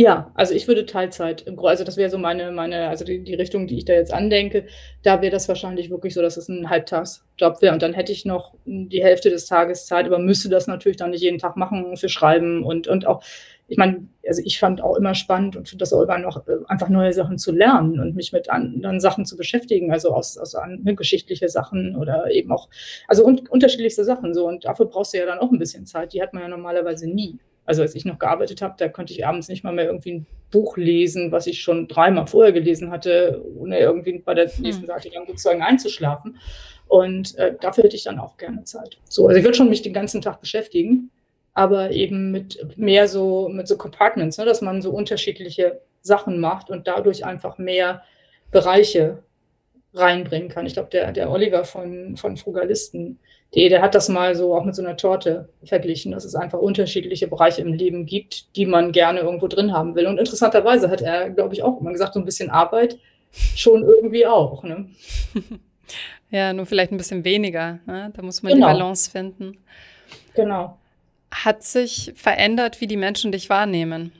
[0.00, 3.66] Ja, also ich würde Teilzeit, also das wäre so meine, meine, also die, die Richtung,
[3.66, 4.64] die ich da jetzt andenke,
[5.02, 7.74] da wäre das wahrscheinlich wirklich so, dass es ein Halbtagsjob wäre.
[7.74, 11.10] Und dann hätte ich noch die Hälfte des Tages Zeit, aber müsste das natürlich dann
[11.10, 13.22] nicht jeden Tag machen für Schreiben und, und auch,
[13.68, 16.56] ich meine, also ich fand auch immer spannend und finde das auch immer noch, äh,
[16.66, 20.56] einfach neue Sachen zu lernen und mich mit anderen Sachen zu beschäftigen, also aus, aus
[20.78, 22.70] ne, geschichtliche Sachen oder eben auch,
[23.06, 24.48] also un unterschiedlichste Sachen so.
[24.48, 27.06] Und dafür brauchst du ja dann auch ein bisschen Zeit, die hat man ja normalerweise
[27.06, 27.38] nie.
[27.64, 30.26] Also als ich noch gearbeitet habe, da konnte ich abends nicht mal mehr irgendwie ein
[30.50, 34.62] Buch lesen, was ich schon dreimal vorher gelesen hatte, ohne irgendwie bei der hm.
[34.62, 36.38] nächsten Seite dann sozusagen einzuschlafen.
[36.88, 38.98] Und äh, dafür hätte ich dann auch gerne Zeit.
[39.08, 41.10] So, also ich würde schon mich den ganzen Tag beschäftigen,
[41.54, 46.70] aber eben mit mehr so, mit so Compartments, ne, dass man so unterschiedliche Sachen macht
[46.70, 48.02] und dadurch einfach mehr
[48.50, 49.22] Bereiche
[49.94, 50.66] reinbringen kann.
[50.66, 53.18] Ich glaube, der, der Oliver von, von Frugalisten,
[53.54, 56.60] der, der hat das mal so auch mit so einer Torte verglichen, dass es einfach
[56.60, 60.06] unterschiedliche Bereiche im Leben gibt, die man gerne irgendwo drin haben will.
[60.06, 62.98] Und interessanterweise hat er, glaube ich, auch immer gesagt, so ein bisschen Arbeit
[63.56, 64.62] schon irgendwie auch.
[64.62, 64.88] Ne?
[66.30, 67.80] Ja, nur vielleicht ein bisschen weniger.
[67.86, 68.12] Ne?
[68.14, 68.68] Da muss man genau.
[68.68, 69.58] die Balance finden.
[70.34, 70.78] Genau.
[71.32, 74.12] Hat sich verändert, wie die Menschen dich wahrnehmen?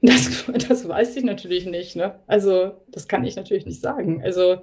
[0.00, 1.96] Das, das weiß ich natürlich nicht.
[1.96, 2.14] Ne?
[2.26, 4.22] Also, das kann ich natürlich nicht sagen.
[4.22, 4.62] Also,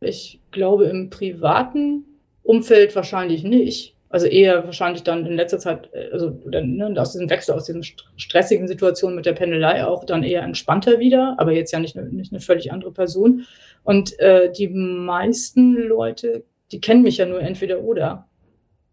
[0.00, 2.04] ich glaube, im privaten
[2.42, 3.94] Umfeld wahrscheinlich nicht.
[4.10, 7.64] Also eher wahrscheinlich dann in letzter Zeit, äh, also dann, ne, aus diesem Wechsel, aus
[7.64, 7.82] diesen
[8.16, 12.32] stressigen Situationen mit der Pendelei auch dann eher entspannter wieder, aber jetzt ja nicht, nicht
[12.32, 13.44] eine völlig andere Person.
[13.84, 18.26] Und äh, die meisten Leute, die kennen mich ja nur entweder oder.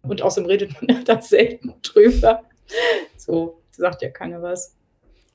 [0.02, 2.44] Und außerdem redet man ja da selten drüber.
[3.18, 4.76] So sagt ja keiner was.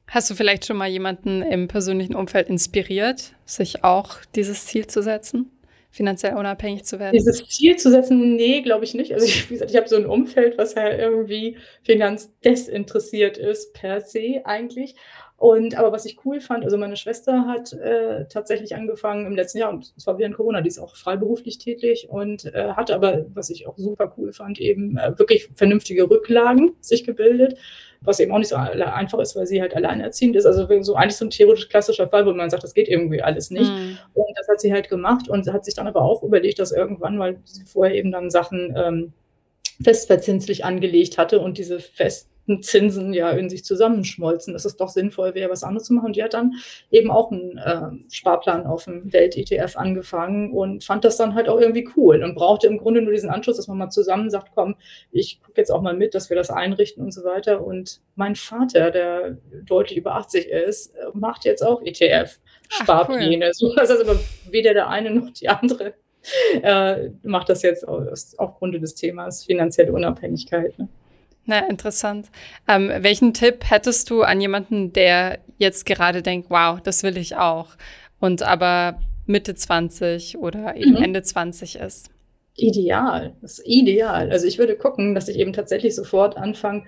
[0.08, 5.02] Hast du vielleicht schon mal jemanden im persönlichen Umfeld inspiriert, sich auch dieses Ziel zu
[5.02, 5.50] setzen?
[5.90, 7.16] Finanziell unabhängig zu werden?
[7.16, 9.12] Dieses Ziel zu setzen, nee, glaube ich nicht.
[9.12, 14.00] Also ich, wie gesagt, ich habe so ein Umfeld, was ja irgendwie finanzdesinteressiert ist per
[14.00, 14.94] se eigentlich.
[15.36, 19.56] Und aber was ich cool fand, also meine Schwester hat äh, tatsächlich angefangen im letzten
[19.56, 23.24] Jahr, und es war während Corona, die ist auch freiberuflich tätig und äh, hatte aber,
[23.32, 27.56] was ich auch super cool fand, eben äh, wirklich vernünftige Rücklagen sich gebildet
[28.02, 30.46] was eben auch nicht so einfach ist, weil sie halt alleinerziehend ist.
[30.46, 33.50] Also so eigentlich so ein theoretisch klassischer Fall, wo man sagt, das geht irgendwie alles
[33.50, 33.70] nicht.
[33.70, 33.98] Mhm.
[34.14, 37.18] Und das hat sie halt gemacht und hat sich dann aber auch überlegt, dass irgendwann,
[37.18, 39.12] weil sie vorher eben dann Sachen ähm,
[39.82, 42.30] festverzinslich angelegt hatte und diese fest
[42.62, 46.06] Zinsen ja in sich zusammenschmolzen, dass es doch sinnvoll wäre, was anderes zu machen.
[46.06, 46.54] Und die hat dann
[46.90, 51.60] eben auch einen äh, Sparplan auf dem Welt-ETF angefangen und fand das dann halt auch
[51.60, 54.74] irgendwie cool und brauchte im Grunde nur diesen Anschluss, dass man mal zusammen sagt, komm,
[55.12, 57.64] ich gucke jetzt auch mal mit, dass wir das einrichten und so weiter.
[57.64, 63.46] Und mein Vater, der deutlich über 80 ist, macht jetzt auch ETF-Sparpläne.
[63.46, 63.54] Cool.
[63.54, 64.18] So, das heißt aber
[64.50, 65.94] weder der eine noch die andere
[66.62, 70.78] äh, macht das jetzt aus, aufgrund des Themas finanzielle Unabhängigkeit.
[70.78, 70.88] Ne?
[71.46, 72.28] Na, interessant.
[72.68, 77.36] Ähm, welchen Tipp hättest du an jemanden, der jetzt gerade denkt, wow, das will ich
[77.36, 77.68] auch
[78.20, 81.02] und aber Mitte 20 oder eben mhm.
[81.02, 82.10] Ende 20 ist?
[82.56, 84.30] Ideal, das ist ideal.
[84.30, 86.84] Also ich würde gucken, dass ich eben tatsächlich sofort anfange,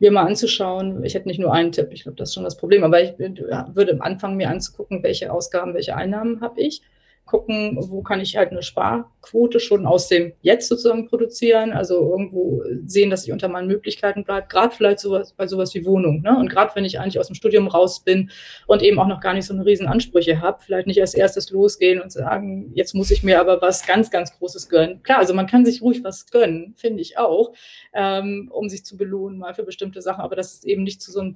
[0.00, 1.02] mir mal anzuschauen.
[1.04, 3.18] Ich hätte nicht nur einen Tipp, ich glaube, das ist schon das Problem, aber ich
[3.18, 6.82] würde anfangen, mir anzugucken, welche Ausgaben, welche Einnahmen habe ich
[7.26, 12.62] gucken, wo kann ich halt eine Sparquote schon aus dem Jetzt sozusagen produzieren, also irgendwo
[12.84, 16.20] sehen, dass ich unter meinen Möglichkeiten bleibe, gerade vielleicht sowas, bei sowas wie Wohnung.
[16.20, 16.36] Ne?
[16.36, 18.30] Und gerade wenn ich eigentlich aus dem Studium raus bin
[18.66, 21.50] und eben auch noch gar nicht so eine riesen Ansprüche habe, vielleicht nicht als erstes
[21.50, 25.02] losgehen und sagen, jetzt muss ich mir aber was ganz, ganz Großes gönnen.
[25.02, 27.54] Klar, also man kann sich ruhig was gönnen, finde ich auch,
[27.94, 31.10] ähm, um sich zu belohnen mal für bestimmte Sachen, aber dass es eben nicht zu
[31.10, 31.32] so einem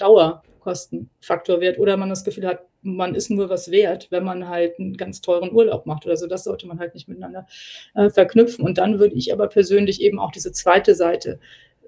[0.59, 4.79] Dauerkostenfaktor wird oder man das Gefühl hat, man ist nur was wert, wenn man halt
[4.79, 6.27] einen ganz teuren Urlaub macht oder so.
[6.27, 7.47] Das sollte man halt nicht miteinander
[7.95, 8.65] äh, verknüpfen.
[8.65, 11.41] Und dann würde ich aber persönlich eben auch diese zweite Seite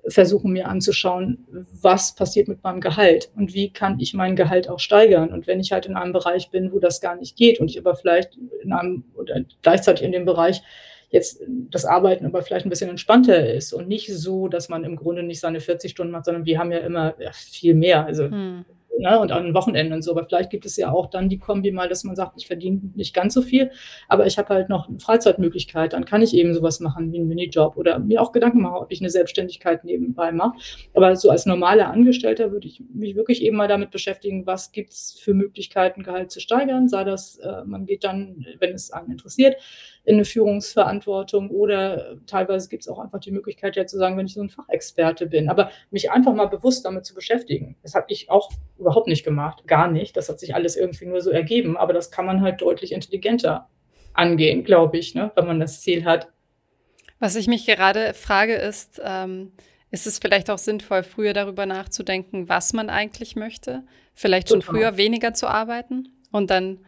[0.06, 4.80] versuchen mir anzuschauen, was passiert mit meinem Gehalt und wie kann ich mein Gehalt auch
[4.80, 5.30] steigern.
[5.30, 7.78] Und wenn ich halt in einem Bereich bin, wo das gar nicht geht und ich
[7.78, 10.62] aber vielleicht in einem oder gleichzeitig in dem Bereich
[11.10, 14.96] jetzt das Arbeiten aber vielleicht ein bisschen entspannter ist und nicht so, dass man im
[14.96, 18.06] Grunde nicht seine 40 Stunden macht, sondern wir haben ja immer ja, viel mehr.
[18.06, 18.64] Also hm
[19.00, 20.12] ne, und an Wochenenden und so.
[20.12, 22.80] Aber vielleicht gibt es ja auch dann die Kombi mal, dass man sagt, ich verdiene
[22.94, 23.70] nicht ganz so viel,
[24.08, 25.92] aber ich habe halt noch eine Freizeitmöglichkeit.
[25.92, 28.92] Dann kann ich eben sowas machen wie einen Minijob oder mir auch Gedanken machen, ob
[28.92, 30.56] ich eine Selbstständigkeit nebenbei mache.
[30.94, 34.92] Aber so als normaler Angestellter würde ich mich wirklich eben mal damit beschäftigen, was gibt
[34.92, 36.88] es für Möglichkeiten, Gehalt zu steigern.
[36.88, 39.56] Sei das, äh, man geht dann, wenn es einen interessiert,
[40.04, 44.26] in eine Führungsverantwortung oder teilweise gibt es auch einfach die Möglichkeit ja zu sagen, wenn
[44.26, 47.76] ich so ein Fachexperte bin, aber mich einfach mal bewusst damit zu beschäftigen.
[47.82, 50.16] Das habe ich auch überhaupt nicht gemacht, gar nicht.
[50.16, 53.68] Das hat sich alles irgendwie nur so ergeben, aber das kann man halt deutlich intelligenter
[54.12, 56.28] angehen, glaube ich, ne, wenn man das Ziel hat.
[57.18, 59.52] Was ich mich gerade frage ist, ähm,
[59.90, 63.82] ist es vielleicht auch sinnvoll, früher darüber nachzudenken, was man eigentlich möchte?
[64.14, 64.74] Vielleicht schon Total.
[64.74, 66.78] früher weniger zu arbeiten und dann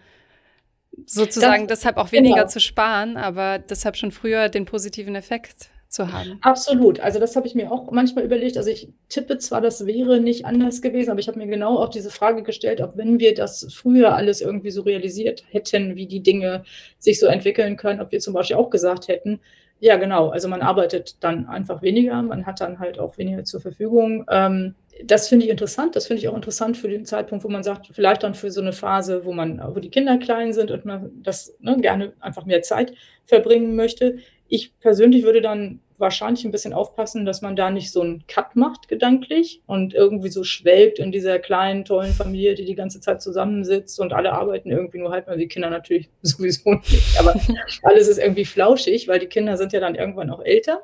[1.07, 2.49] sozusagen das, deshalb auch weniger genau.
[2.49, 6.43] zu sparen, aber deshalb schon früher den positiven Effekt zu haben.
[6.43, 6.99] Absolut.
[7.01, 8.57] Also das habe ich mir auch manchmal überlegt.
[8.57, 11.89] Also ich tippe zwar, das wäre nicht anders gewesen, aber ich habe mir genau auch
[11.91, 16.23] diese Frage gestellt, ob wenn wir das früher alles irgendwie so realisiert hätten, wie die
[16.23, 16.65] Dinge
[16.99, 19.41] sich so entwickeln können, ob wir zum Beispiel auch gesagt hätten,
[19.81, 20.29] Ja, genau.
[20.29, 24.25] Also man arbeitet dann einfach weniger, man hat dann halt auch weniger zur Verfügung.
[24.31, 25.97] Ähm, das finde ich interessant.
[25.97, 28.61] Das finde ich auch interessant für den Zeitpunkt, wo man sagt, vielleicht dann für so
[28.61, 32.45] eine Phase, wo man, wo die Kinder klein sind und man das ne, gerne einfach
[32.47, 32.93] mehr Zeit
[33.25, 34.19] verbringen möchte.
[34.55, 38.55] Ich persönlich würde dann wahrscheinlich ein bisschen aufpassen, dass man da nicht so einen Cut
[38.55, 43.23] macht gedanklich und irgendwie so schwelgt in dieser kleinen, tollen Familie, die die ganze Zeit
[43.23, 47.19] zusammensitzt und alle arbeiten irgendwie nur halt mal die Kinder natürlich sowieso nicht.
[47.19, 47.35] Aber
[47.83, 50.83] alles ist irgendwie flauschig, weil die Kinder sind ja dann irgendwann auch älter.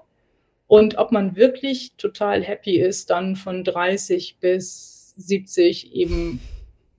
[0.67, 6.41] Und ob man wirklich total happy ist, dann von 30 bis 70 eben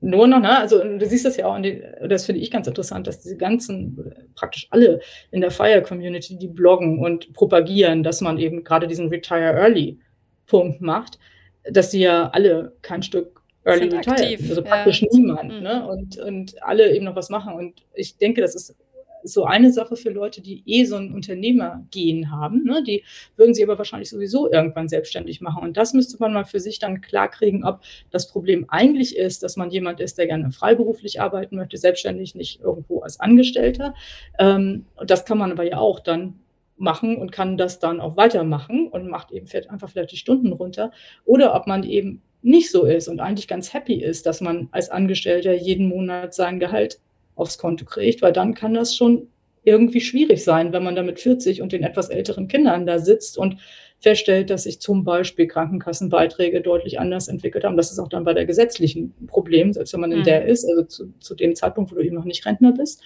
[0.01, 0.59] nur noch, ne?
[0.59, 4.13] also du siehst das ja auch, den, das finde ich ganz interessant, dass diese ganzen,
[4.35, 9.53] praktisch alle in der Fire-Community, die bloggen und propagieren, dass man eben gerade diesen Retire
[9.53, 11.19] Early-Punkt macht,
[11.63, 15.07] dass sie ja alle kein Stück Early Retire, also praktisch ja.
[15.12, 15.63] niemand, mhm.
[15.63, 15.88] ne?
[15.88, 17.53] und, und alle eben noch was machen.
[17.53, 18.75] Und ich denke, das ist
[19.23, 22.63] so eine Sache für Leute, die eh so ein Unternehmergehen haben.
[22.63, 22.84] Ne?
[22.84, 23.03] Die
[23.36, 25.63] würden sie aber wahrscheinlich sowieso irgendwann selbstständig machen.
[25.63, 29.58] Und das müsste man mal für sich dann klarkriegen, ob das Problem eigentlich ist, dass
[29.58, 33.93] man jemand ist, der gerne freiberuflich arbeiten möchte, selbstständig, nicht irgendwo als Angestellter.
[34.38, 36.39] Ähm, das kann man aber ja auch dann
[36.77, 40.91] machen und kann das dann auch weitermachen und macht eben einfach vielleicht die Stunden runter.
[41.25, 44.89] Oder ob man eben nicht so ist und eigentlich ganz happy ist, dass man als
[44.89, 46.99] Angestellter jeden Monat sein Gehalt
[47.39, 49.28] aufs Konto kriegt, weil dann kann das schon
[49.63, 53.38] irgendwie schwierig sein, wenn man da mit 40 und den etwas älteren Kindern da sitzt
[53.38, 53.58] und
[53.99, 57.75] feststellt, dass sich zum Beispiel Krankenkassenbeiträge deutlich anders entwickelt haben.
[57.75, 60.23] Das ist auch dann bei der gesetzlichen Problem, selbst wenn man in mhm.
[60.23, 63.02] der ist, also zu, zu dem Zeitpunkt, wo du eben noch nicht Rentner bist.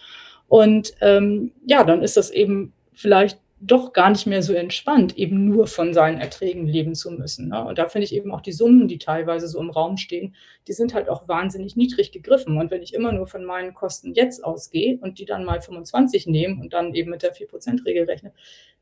[0.47, 5.45] Und ähm, ja, dann ist das eben vielleicht doch gar nicht mehr so entspannt, eben
[5.45, 7.47] nur von seinen Erträgen leben zu müssen.
[7.47, 7.63] Ne?
[7.63, 10.35] Und da finde ich eben auch die Summen, die teilweise so im Raum stehen,
[10.67, 12.57] die sind halt auch wahnsinnig niedrig gegriffen.
[12.57, 16.27] Und wenn ich immer nur von meinen Kosten jetzt ausgehe und die dann mal 25
[16.27, 18.33] nehme und dann eben mit der 4%-Regel rechne,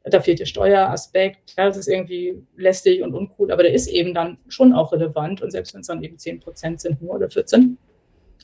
[0.03, 1.53] da fehlt der Steueraspekt.
[1.57, 5.43] Ja, das ist irgendwie lästig und uncool, aber der ist eben dann schon auch relevant.
[5.43, 7.77] Und selbst wenn es dann eben 10% sind nur oder 14,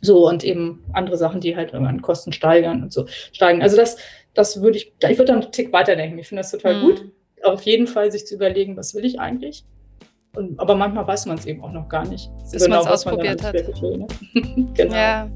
[0.02, 3.62] so und eben andere Sachen, die halt an Kosten steigern und so steigen.
[3.62, 3.98] Also das,
[4.38, 6.20] das würde ich, ich würde dann einen Tick weiterdenken.
[6.20, 6.82] Ich finde das total mhm.
[6.82, 7.12] gut.
[7.44, 9.66] Auf jeden Fall sich zu überlegen, was will ich eigentlich?
[10.36, 12.30] Und, aber manchmal weiß man es eben auch noch gar nicht.
[12.52, 13.56] Bis genau, man es ausprobiert hat.
[13.56, 14.08] Will, ne?
[14.76, 14.94] genau.
[14.94, 15.32] Ja.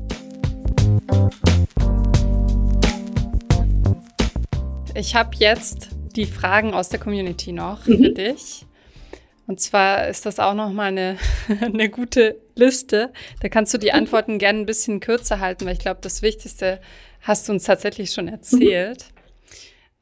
[4.94, 8.04] Ich habe jetzt die Fragen aus der Community noch mhm.
[8.04, 8.68] für dich.
[9.48, 11.18] Und zwar ist das auch noch mal eine,
[11.62, 13.12] eine gute Liste.
[13.40, 16.80] Da kannst du die Antworten gerne ein bisschen kürzer halten, weil ich glaube, das Wichtigste
[17.22, 19.06] hast du uns tatsächlich schon erzählt.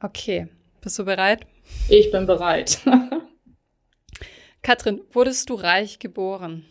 [0.00, 0.48] Okay,
[0.80, 1.46] bist du bereit?
[1.88, 2.80] Ich bin bereit.
[4.62, 6.64] Katrin, wurdest du reich geboren?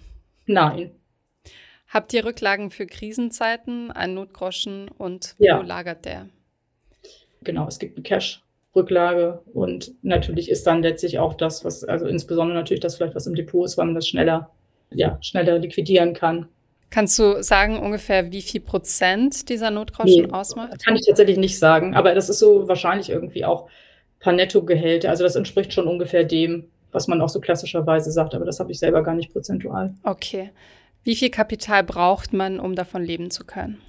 [0.45, 0.91] Nein.
[1.87, 5.61] Habt ihr Rücklagen für Krisenzeiten, einen Notgroschen und wo ja.
[5.61, 6.29] lagert der?
[7.41, 12.57] Genau, es gibt eine Cash-Rücklage und natürlich ist dann letztlich auch das, was, also insbesondere
[12.57, 14.51] natürlich das vielleicht, was im Depot ist, weil man das schneller,
[14.91, 16.47] ja, schneller liquidieren kann.
[16.89, 20.83] Kannst du sagen ungefähr, wie viel Prozent dieser Notgroschen nee, ausmacht?
[20.83, 23.69] Kann ich tatsächlich nicht sagen, aber das ist so wahrscheinlich irgendwie auch
[24.19, 25.09] paar Nettogehälter.
[25.09, 28.71] Also das entspricht schon ungefähr dem, was man auch so klassischerweise sagt, aber das habe
[28.71, 29.93] ich selber gar nicht prozentual.
[30.03, 30.51] Okay.
[31.03, 33.81] Wie viel Kapital braucht man, um davon leben zu können?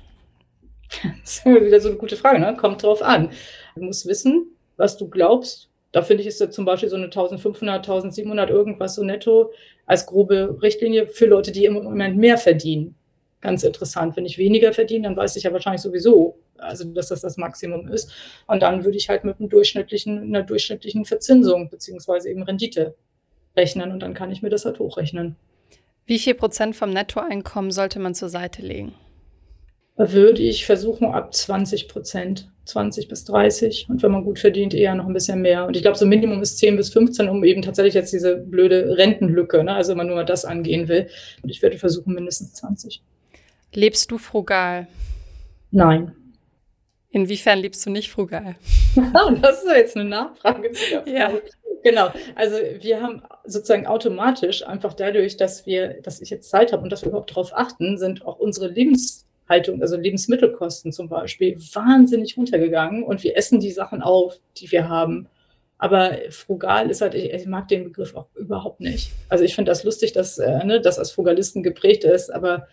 [1.23, 2.57] Das ist wieder so eine gute Frage, ne?
[2.57, 3.31] Kommt drauf an.
[3.77, 5.70] Du musst wissen, was du glaubst.
[5.93, 9.53] Da finde ich, ist ja zum Beispiel so eine 1500, 1700 irgendwas so netto
[9.87, 12.95] als grobe Richtlinie für Leute, die im Moment mehr verdienen.
[13.41, 14.17] Ganz interessant.
[14.17, 17.89] Wenn ich weniger verdiene, dann weiß ich ja wahrscheinlich sowieso, also dass das das Maximum
[17.89, 18.13] ist.
[18.47, 22.95] Und dann würde ich halt mit einem durchschnittlichen, einer durchschnittlichen Verzinsung beziehungsweise eben Rendite
[23.57, 25.37] rechnen und dann kann ich mir das halt hochrechnen.
[26.07, 28.95] Wie viel Prozent vom Nettoeinkommen sollte man zur Seite legen?
[30.09, 34.95] würde ich versuchen, ab 20 Prozent, 20 bis 30 und wenn man gut verdient, eher
[34.95, 35.67] noch ein bisschen mehr.
[35.67, 38.97] Und ich glaube, so Minimum ist 10 bis 15, um eben tatsächlich jetzt diese blöde
[38.97, 39.75] Rentenlücke, ne?
[39.75, 41.09] also wenn man nur mal das angehen will.
[41.43, 43.03] Und ich würde versuchen, mindestens 20.
[43.73, 44.89] Lebst du frugal?
[45.71, 46.13] Nein.
[47.11, 48.57] Inwiefern lebst du nicht frugal?
[49.43, 50.71] das ist jetzt eine Nachfrage.
[51.07, 51.33] ja.
[51.83, 52.11] Genau.
[52.35, 56.91] Also wir haben sozusagen automatisch einfach dadurch, dass wir, dass ich jetzt Zeit habe und
[56.91, 62.39] dass wir überhaupt darauf achten, sind auch unsere Lebens Haltung, also Lebensmittelkosten zum Beispiel, wahnsinnig
[62.39, 65.29] runtergegangen und wir essen die Sachen auf, die wir haben.
[65.77, 69.11] Aber frugal ist halt, ich, ich mag den Begriff auch überhaupt nicht.
[69.29, 72.69] Also ich finde das lustig, dass äh, ne, das als Frugalisten geprägt ist, aber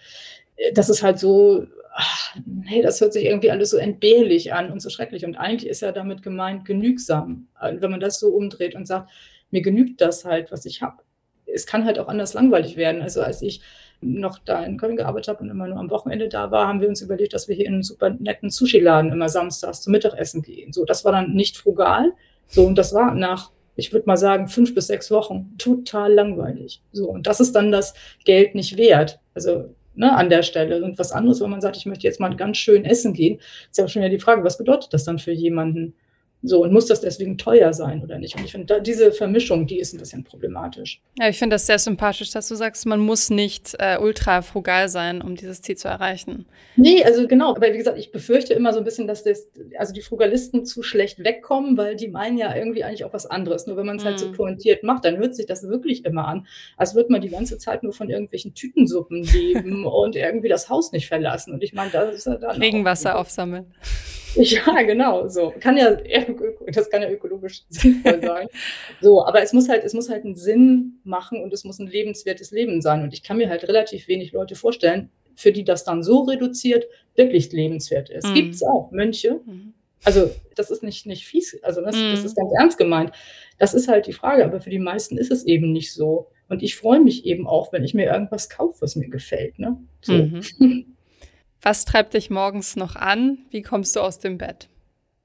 [0.56, 4.72] äh, das ist halt so, ach, nee, das hört sich irgendwie alles so entbehrlich an
[4.72, 5.26] und so schrecklich.
[5.26, 9.10] Und eigentlich ist ja damit gemeint genügsam, wenn man das so umdreht und sagt,
[9.50, 10.98] mir genügt das halt, was ich habe.
[11.46, 13.02] Es kann halt auch anders langweilig werden.
[13.02, 13.62] Also als ich
[14.02, 16.90] noch da in Köln gearbeitet habe und immer nur am Wochenende da war, haben wir
[16.90, 20.72] uns überlegt, dass wir hier in einen super netten Sushi-Laden immer samstags zum Mittagessen gehen.
[20.74, 22.14] So, das war dann nicht frugal,
[22.48, 26.82] So, und das war nach, ich würde mal sagen, fünf bis sechs Wochen total langweilig.
[26.92, 27.94] So, und das ist dann das
[28.26, 29.20] Geld nicht wert.
[29.34, 30.84] Also ne, an der Stelle.
[30.84, 33.78] Und was anderes, wenn man sagt, ich möchte jetzt mal ganz schön essen gehen, ist
[33.78, 35.96] ja auch schon ja die Frage, was bedeutet das dann für jemanden?
[36.44, 38.36] So, und muss das deswegen teuer sein oder nicht?
[38.36, 41.02] Und ich finde, diese Vermischung, die ist ein bisschen problematisch.
[41.18, 44.88] Ja, ich finde das sehr sympathisch, dass du sagst, man muss nicht äh, ultra frugal
[44.88, 46.46] sein, um dieses Ziel zu erreichen.
[46.76, 47.56] Nee, also genau.
[47.56, 50.84] Aber wie gesagt, ich befürchte immer so ein bisschen, dass das, also die Frugalisten zu
[50.84, 53.66] schlecht wegkommen, weil die meinen ja irgendwie eigentlich auch was anderes.
[53.66, 54.10] Nur wenn man es mhm.
[54.10, 54.34] halt so mhm.
[54.34, 56.46] pointiert macht, dann hört sich das wirklich immer an,
[56.78, 60.92] als würde man die ganze Zeit nur von irgendwelchen Tütensuppen leben und irgendwie das Haus
[60.92, 61.54] nicht verlassen.
[61.54, 62.62] Und ich meine, das ist ja dann.
[62.62, 63.66] Regenwasser aufsammeln.
[64.36, 65.54] Ja, genau, so.
[65.60, 65.98] Kann ja,
[66.68, 68.48] das kann ja ökologisch sinnvoll sein.
[69.02, 71.88] So, aber es muss halt, es muss halt einen Sinn machen und es muss ein
[71.88, 73.04] lebenswertes Leben sein.
[73.04, 76.88] Und ich kann mir halt relativ wenig Leute vorstellen, für die das dann so reduziert
[77.16, 78.28] wirklich lebenswert ist.
[78.28, 78.34] Mhm.
[78.34, 79.40] Gibt es auch Mönche.
[79.46, 79.74] Mhm.
[80.04, 82.12] Also, das ist nicht, nicht fies, also das, mhm.
[82.12, 83.12] das ist ganz ernst gemeint.
[83.58, 86.30] Das ist halt die Frage, aber für die meisten ist es eben nicht so.
[86.50, 89.60] Und ich freue mich eben auch, wenn ich mir irgendwas kaufe, was mir gefällt.
[89.60, 89.78] Ne?
[90.02, 90.14] So.
[90.14, 90.96] Mhm.
[91.60, 93.40] Was treibt dich morgens noch an?
[93.50, 94.70] Wie kommst du aus dem Bett?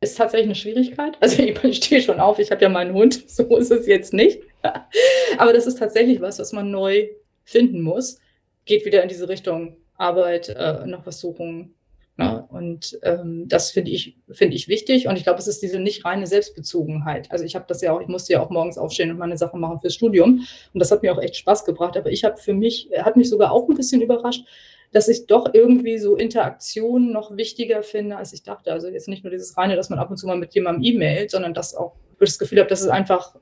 [0.03, 1.17] Ist tatsächlich eine Schwierigkeit.
[1.21, 4.43] Also ich stehe schon auf, ich habe ja meinen Hund, so ist es jetzt nicht.
[5.39, 7.09] Aber das ist tatsächlich was, was man neu
[7.45, 8.19] finden muss.
[8.65, 11.75] Geht wieder in diese Richtung Arbeit, äh, noch was suchen.
[12.17, 12.45] Ne?
[12.51, 15.07] Und ähm, das finde ich, finde ich wichtig.
[15.07, 17.31] Und ich glaube, es ist diese nicht reine Selbstbezogenheit.
[17.31, 19.61] Also ich habe das ja auch, ich musste ja auch morgens aufstehen und meine Sachen
[19.61, 20.45] machen fürs Studium.
[20.75, 21.97] Und das hat mir auch echt Spaß gebracht.
[21.97, 24.45] Aber ich habe für mich, hat mich sogar auch ein bisschen überrascht,
[24.93, 28.73] dass ich doch irgendwie so Interaktionen noch wichtiger finde, als ich dachte.
[28.73, 31.31] Also jetzt nicht nur dieses reine, dass man ab und zu mal mit jemandem e-mailt,
[31.31, 33.39] sondern dass auch ich das Gefühl habe, dass es einfach äh,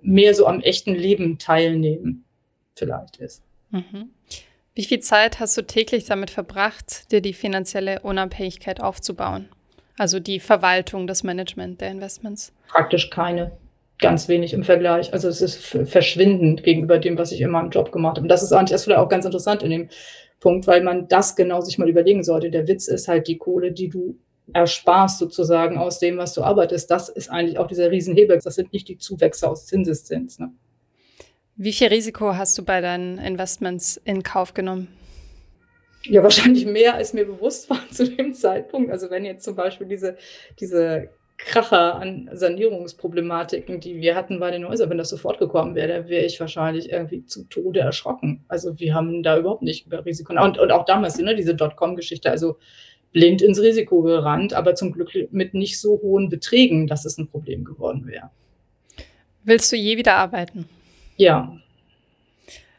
[0.00, 2.24] mehr so am echten Leben teilnehmen
[2.74, 3.42] vielleicht ist.
[3.70, 4.10] Mhm.
[4.74, 9.48] Wie viel Zeit hast du täglich damit verbracht, dir die finanzielle Unabhängigkeit aufzubauen?
[9.96, 12.52] Also die Verwaltung, das Management der Investments?
[12.66, 13.52] Praktisch keine.
[14.00, 15.12] Ganz wenig im Vergleich.
[15.12, 18.22] Also es ist verschwindend gegenüber dem, was ich in meinem Job gemacht habe.
[18.22, 19.88] Und das ist eigentlich erst vielleicht auch ganz interessant in dem
[20.40, 22.50] Punkt, weil man das genau sich mal überlegen sollte.
[22.50, 24.18] Der Witz ist halt die Kohle, die du
[24.52, 26.90] ersparst sozusagen aus dem, was du arbeitest.
[26.90, 28.38] Das ist eigentlich auch dieser Riesenhebel.
[28.42, 30.38] Das sind nicht die Zuwächse aus Zinseszins.
[30.38, 30.52] Ne?
[31.56, 34.88] Wie viel Risiko hast du bei deinen Investments in Kauf genommen?
[36.02, 38.90] Ja, wahrscheinlich mehr, als mir bewusst war zu dem Zeitpunkt.
[38.90, 40.16] Also wenn jetzt zum Beispiel diese,
[40.60, 41.08] diese
[41.44, 46.24] Kracher an Sanierungsproblematiken, die wir hatten bei den Häusern, wenn das sofort gekommen wäre, wäre
[46.24, 48.44] ich wahrscheinlich irgendwie zu Tode erschrocken.
[48.48, 50.32] Also wir haben da überhaupt nicht über Risiko.
[50.32, 52.56] Und, und auch damals, ne, diese Dotcom-Geschichte, also
[53.12, 57.28] blind ins Risiko gerannt, aber zum Glück mit nicht so hohen Beträgen, dass es ein
[57.28, 58.30] Problem geworden wäre.
[59.44, 60.66] Willst du je wieder arbeiten?
[61.16, 61.56] Ja.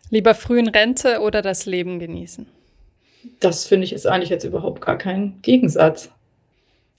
[0.09, 2.47] Lieber früh in Rente oder das Leben genießen?
[3.39, 6.11] Das finde ich ist eigentlich jetzt überhaupt gar kein Gegensatz.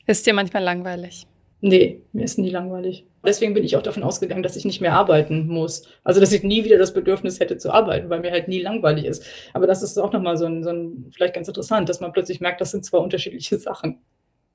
[0.06, 1.26] Ist dir manchmal langweilig?
[1.60, 3.06] Nee, mir ist nie langweilig.
[3.24, 5.88] Deswegen bin ich auch davon ausgegangen, dass ich nicht mehr arbeiten muss.
[6.04, 9.04] Also, dass ich nie wieder das Bedürfnis hätte zu arbeiten, weil mir halt nie langweilig
[9.06, 9.24] ist.
[9.52, 12.40] Aber das ist auch nochmal so ein, so ein, vielleicht ganz interessant, dass man plötzlich
[12.40, 14.00] merkt, das sind zwei unterschiedliche Sachen.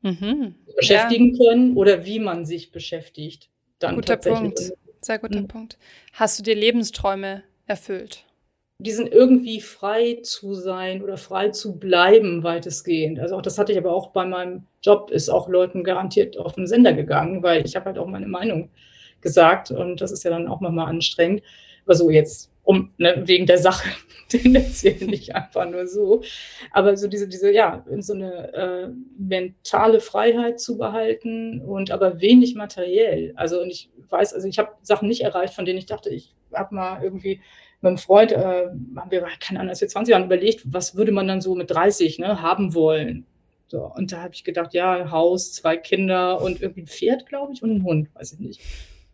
[0.04, 0.56] Mhm.
[0.76, 1.46] Beschäftigen ja.
[1.46, 3.50] können oder wie man sich beschäftigt.
[3.80, 4.60] Dann guter Punkt.
[5.02, 5.48] Sehr guter mhm.
[5.48, 5.78] Punkt.
[6.14, 8.26] Hast du dir Lebensträume erfüllt?
[8.84, 13.20] Die sind irgendwie frei zu sein oder frei zu bleiben, weitestgehend.
[13.20, 16.54] Also auch das hatte ich aber auch bei meinem Job, ist auch Leuten garantiert auf
[16.54, 18.70] den Sender gegangen, weil ich habe halt auch meine Meinung
[19.22, 21.44] gesagt und das ist ja dann auch manchmal anstrengend.
[21.86, 23.90] Aber so jetzt um ne, wegen der Sache
[24.30, 26.22] tendenziell nicht einfach nur so.
[26.72, 32.56] Aber so diese, diese, ja, so eine äh, mentale Freiheit zu behalten und aber wenig
[32.56, 33.34] materiell.
[33.36, 36.34] Also und ich weiß, also ich habe Sachen nicht erreicht, von denen ich dachte, ich
[36.54, 37.42] habe mal irgendwie
[37.82, 41.12] mit einem Freund, äh, haben wir, keine Ahnung, als wir 20 Jahren überlegt, was würde
[41.12, 43.26] man dann so mit 30 ne, haben wollen.
[43.68, 47.54] So, und da habe ich gedacht, ja, Haus, zwei Kinder und irgendwie ein Pferd, glaube
[47.54, 48.62] ich, und ein Hund, weiß ich nicht.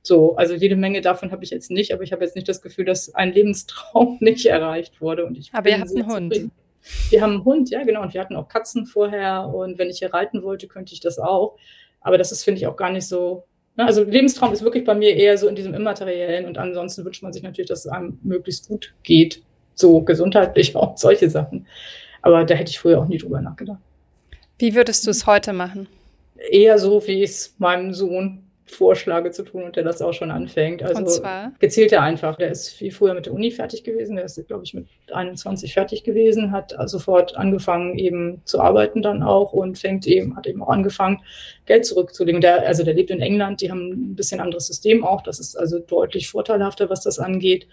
[0.02, 2.62] So, also jede Menge davon habe ich jetzt nicht, aber ich habe jetzt nicht das
[2.62, 5.26] Gefühl, dass ein Lebenstraum nicht erreicht wurde.
[5.26, 6.34] Und ich aber ihr habt einen Hund.
[6.34, 6.52] Zufrieden.
[7.10, 8.02] Wir haben einen Hund, ja, genau.
[8.02, 9.52] Und wir hatten auch Katzen vorher.
[9.54, 11.58] Und wenn ich hier reiten wollte, könnte ich das auch.
[12.00, 13.44] Aber das ist, finde ich, auch gar nicht so
[13.86, 17.32] also Lebenstraum ist wirklich bei mir eher so in diesem Immateriellen und ansonsten wünscht man
[17.32, 19.44] sich natürlich, dass es einem möglichst gut geht,
[19.76, 21.68] so gesundheitlich auch solche Sachen.
[22.22, 23.80] Aber da hätte ich früher auch nie drüber nachgedacht.
[24.58, 25.88] Wie würdest du es heute machen?
[26.50, 30.32] Eher so, wie ich es meinem Sohn vorschlage zu tun und der das auch schon
[30.32, 30.84] anfängt.
[30.84, 31.52] Also und zwar?
[31.60, 32.36] gezielt er einfach.
[32.36, 34.16] Der ist viel früher mit der Uni fertig gewesen.
[34.16, 39.24] Der ist, glaube ich, mit 21 fertig gewesen, hat sofort angefangen eben zu arbeiten dann
[39.24, 41.22] auch und fängt eben, hat eben auch angefangen,
[41.66, 42.42] Geld zurückzulegen.
[42.42, 45.22] Der, also der lebt in England, die haben ein bisschen anderes System auch.
[45.22, 47.68] Das ist also deutlich vorteilhafter, was das angeht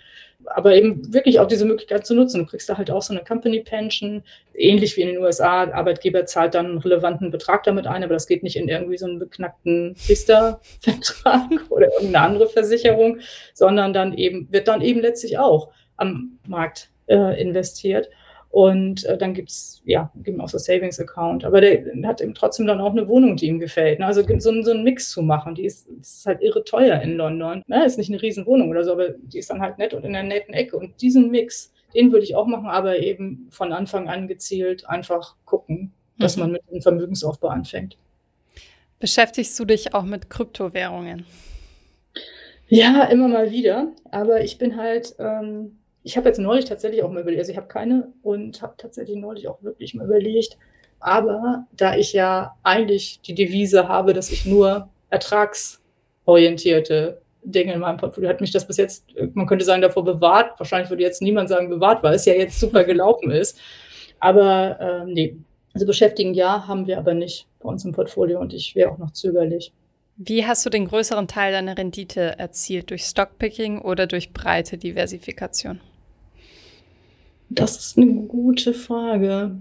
[0.46, 2.40] aber eben wirklich auch diese Möglichkeit zu nutzen.
[2.40, 4.22] Du kriegst da halt auch so eine Company Pension,
[4.54, 5.70] ähnlich wie in den USA.
[5.70, 9.06] Arbeitgeber zahlt dann einen relevanten Betrag damit ein, aber das geht nicht in irgendwie so
[9.06, 13.18] einen beknackten Riester Vertrag oder irgendeine andere Versicherung,
[13.54, 18.08] sondern dann eben, wird dann eben letztlich auch am Markt äh, investiert.
[18.54, 21.44] Und äh, dann gibt's ja, gibt auch so Savings Account.
[21.44, 23.98] Aber der hat eben trotzdem dann auch eine Wohnung, die ihm gefällt.
[23.98, 24.06] Ne?
[24.06, 27.64] Also so, so einen Mix zu machen, die ist, ist halt irre teuer in London.
[27.66, 27.84] Ne?
[27.84, 30.28] Ist nicht eine Riesenwohnung oder so, aber die ist dann halt nett und in einer
[30.28, 30.76] netten Ecke.
[30.76, 35.34] Und diesen Mix, den würde ich auch machen, aber eben von Anfang an gezielt einfach
[35.46, 36.42] gucken, dass mhm.
[36.42, 37.98] man mit dem Vermögensaufbau anfängt.
[39.00, 41.26] Beschäftigst du dich auch mit Kryptowährungen?
[42.68, 43.88] Ja, immer mal wieder.
[44.12, 47.56] Aber ich bin halt, ähm, ich habe jetzt neulich tatsächlich auch mal überlegt, also ich
[47.56, 50.58] habe keine und habe tatsächlich neulich auch wirklich mal überlegt,
[51.00, 57.96] aber da ich ja eigentlich die Devise habe, dass ich nur ertragsorientierte Dinge in meinem
[57.96, 60.58] Portfolio, hat mich das bis jetzt, man könnte sagen, davor bewahrt.
[60.58, 63.58] Wahrscheinlich würde jetzt niemand sagen bewahrt, weil es ja jetzt super gelaufen ist.
[64.18, 65.36] Aber ähm, nee,
[65.74, 68.98] also beschäftigen ja, haben wir aber nicht bei uns im Portfolio und ich wäre auch
[68.98, 69.72] noch zögerlich.
[70.16, 72.90] Wie hast du den größeren Teil deiner Rendite erzielt?
[72.90, 75.80] Durch Stockpicking oder durch breite Diversifikation?
[77.48, 79.60] Das ist eine gute Frage.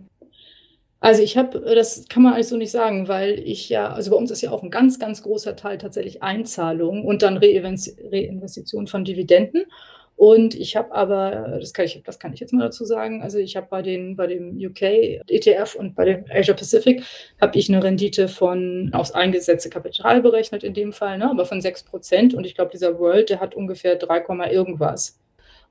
[1.00, 4.18] Also ich habe, das kann man eigentlich so nicht sagen, weil ich ja, also bei
[4.18, 9.04] uns ist ja auch ein ganz, ganz großer Teil tatsächlich Einzahlungen und dann Reinvestition von
[9.04, 9.66] Dividenden.
[10.16, 13.38] Und ich habe aber, das kann ich, das kann ich jetzt mal dazu sagen, also
[13.38, 13.82] ich habe bei
[14.16, 14.82] bei dem UK
[15.28, 17.04] ETF und bei dem Asia Pacific
[17.42, 21.60] habe ich eine Rendite von aufs eingesetzte Kapital berechnet in dem Fall, ne, aber von
[21.60, 22.34] 6 Prozent.
[22.34, 25.20] Und ich glaube, dieser World, der hat ungefähr 3, irgendwas.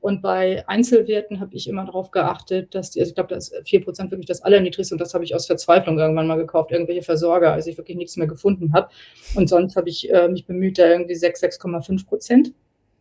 [0.03, 3.69] Und bei Einzelwerten habe ich immer darauf geachtet, dass die, also ich glaube, das ist
[3.69, 7.53] 4% wirklich das Allerniedrigste und das habe ich aus Verzweiflung irgendwann mal gekauft, irgendwelche Versorger,
[7.53, 8.91] als ich wirklich nichts mehr gefunden habe.
[9.37, 12.53] Und sonst habe ich äh, mich bemüht, da irgendwie 6, 6,5 Prozent.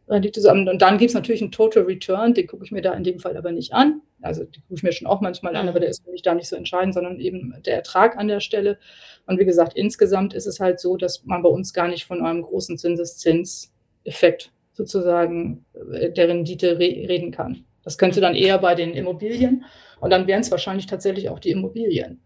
[0.05, 3.17] Und dann gibt es natürlich einen Total Return, den gucke ich mir da in dem
[3.17, 4.01] Fall aber nicht an.
[4.21, 6.35] Also den gucke ich mir schon auch manchmal an, aber der ist für mich da
[6.35, 8.77] nicht so entscheidend, sondern eben der Ertrag an der Stelle.
[9.25, 12.23] Und wie gesagt, insgesamt ist es halt so, dass man bei uns gar nicht von
[12.23, 17.65] einem großen Zinseszinseffekt sozusagen äh, der Rendite re reden kann.
[17.83, 19.65] Das könnte dann eher bei den Immobilien
[19.99, 22.21] und dann wären es wahrscheinlich tatsächlich auch die Immobilien.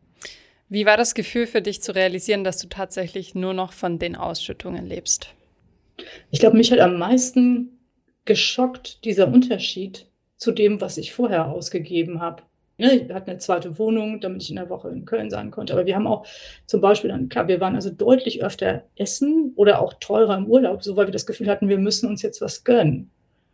[0.67, 4.15] Wie war das Gefühl für dich zu realisieren, dass du tatsächlich nur noch von den
[4.15, 5.29] Ausschüttungen lebst?
[6.31, 7.79] Ich glaube, mich hat am meisten
[8.25, 12.43] geschockt dieser Unterschied zu dem, was ich vorher ausgegeben habe.
[12.77, 15.71] Ne, wir hatten eine zweite Wohnung, damit ich in der Woche in Köln sein konnte.
[15.71, 16.25] Aber wir haben auch
[16.65, 20.83] zum Beispiel dann, klar, wir waren also deutlich öfter essen oder auch teurer im Urlaub,
[20.83, 23.09] so weil wir das Gefühl hatten, wir müssen uns jetzt was gönnen.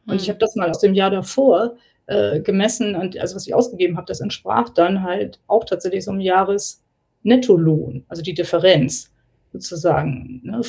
[0.08, 0.30] Und ich hm.
[0.30, 1.76] habe das mal aus dem Jahr davor
[2.08, 6.12] äh, gemessen und also was ich ausgegeben habe, das entsprach dann halt auch tatsächlich so
[6.12, 9.12] einem Jahresnettolohn, also die Differenz
[9.54, 10.62] sozusagen, ne,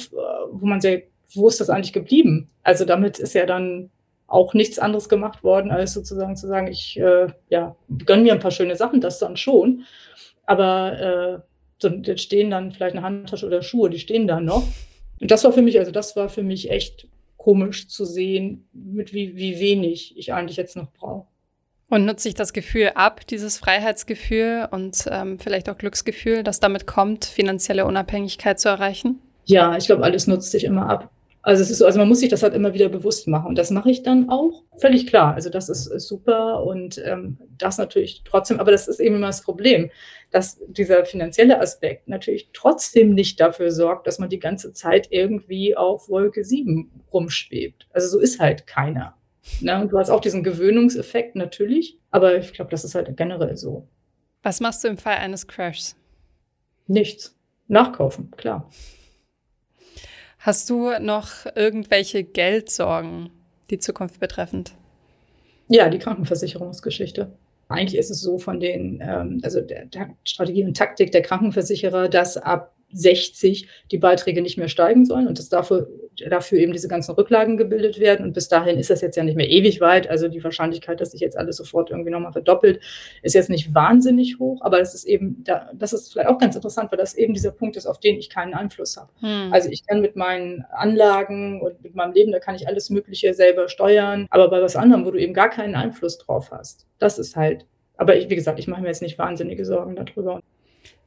[0.51, 1.03] wo man sehr,
[1.35, 2.51] wo ist das eigentlich geblieben?
[2.63, 3.91] Also damit ist ja dann
[4.33, 7.77] auch nichts anderes gemacht worden, als sozusagen zu sagen, ich äh, ja,
[8.07, 9.85] gönne mir ein paar schöne Sachen, das dann schon.
[10.47, 11.45] Aber
[11.83, 14.67] äh, jetzt stehen dann vielleicht eine Handtasche oder Schuhe, die stehen da noch.
[15.21, 19.13] Und das war für mich, also das war für mich echt komisch zu sehen, mit
[19.13, 21.27] wie, wie wenig ich eigentlich jetzt noch brauche.
[21.91, 26.87] Und nutze ich das Gefühl ab, dieses Freiheitsgefühl und ähm, vielleicht auch Glücksgefühl, das damit
[26.87, 29.19] kommt, finanzielle Unabhängigkeit zu erreichen?
[29.45, 31.11] Ja, ich glaube, alles nutzt sich immer ab.
[31.43, 33.49] Also es ist so, also man muss sich das halt immer wieder bewusst machen.
[33.49, 34.63] Und das mache ich dann auch.
[34.77, 35.35] Völlig klar.
[35.35, 39.27] Also das ist, ist super und ähm, das natürlich trotzdem, aber das ist eben immer
[39.27, 39.91] das Problem,
[40.31, 45.77] dass dieser finanzielle Aspekt natürlich trotzdem nicht dafür sorgt, dass man die ganze Zeit irgendwie
[45.77, 47.89] auf Wolke 7 rumschwebt.
[47.93, 49.17] Also so ist halt keiner.
[49.61, 49.81] Ne?
[49.81, 53.89] Und du hast auch diesen Gewöhnungseffekt natürlich, aber ich glaube, das ist halt generell so.
[54.45, 55.97] Was machst du im Fall eines Crashs?
[56.87, 57.37] Nichts.
[57.69, 58.71] Nachkaufen, klar.
[60.45, 63.31] Hast du noch irgendwelche Geldsorgen,
[63.71, 64.73] die Zukunft betreffend?
[65.69, 67.31] Ja, die Krankenversicherungsgeschichte.
[67.69, 69.87] Eigentlich ist es so von den, ähm, also der,
[70.25, 75.39] Strategie und Taktik der Krankenversicherer, dass ab 60 die Beiträge nicht mehr steigen sollen und
[75.39, 75.89] dass dafür,
[76.29, 78.25] dafür eben diese ganzen Rücklagen gebildet werden.
[78.25, 80.09] Und bis dahin ist das jetzt ja nicht mehr ewig weit.
[80.09, 82.81] Also die Wahrscheinlichkeit, dass sich jetzt alles sofort irgendwie nochmal verdoppelt,
[83.23, 84.61] ist jetzt nicht wahnsinnig hoch.
[84.63, 87.53] Aber das ist eben, da, das ist vielleicht auch ganz interessant, weil das eben dieser
[87.53, 89.11] Punkt ist, auf den ich keinen Einfluss habe.
[89.21, 89.53] Hm.
[89.53, 93.35] Also ich kann mit meinen Anlagen und mit meinem Leben, da kann ich alles Mögliche
[93.35, 94.27] selber steuern.
[94.31, 97.67] Aber bei was anderem, wo du eben gar keinen Einfluss drauf hast, das ist halt
[98.03, 100.41] aber ich, wie gesagt, ich mache mir jetzt nicht wahnsinnige Sorgen darüber.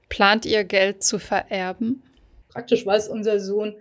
[0.10, 2.04] Plant ihr Geld zu vererben?
[2.50, 3.76] Praktisch weiß unser Sohn,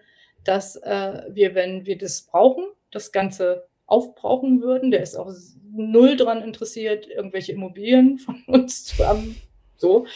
[0.44, 4.90] dass äh, wir, wenn wir das brauchen, das Ganze aufbrauchen würden.
[4.90, 5.30] Der ist auch
[5.72, 9.36] null daran interessiert, irgendwelche Immobilien von uns zu haben.
[9.76, 10.06] So.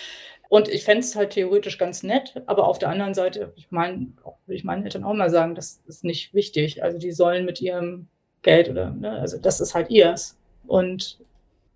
[0.49, 4.13] Und ich fände es halt theoretisch ganz nett, aber auf der anderen Seite, ich meine,
[4.47, 6.83] würde ich meinen Eltern auch mal sagen, das ist nicht wichtig.
[6.83, 8.09] Also die sollen mit ihrem
[8.41, 10.39] Geld oder, ne, also das ist halt ihrs.
[10.67, 11.19] Und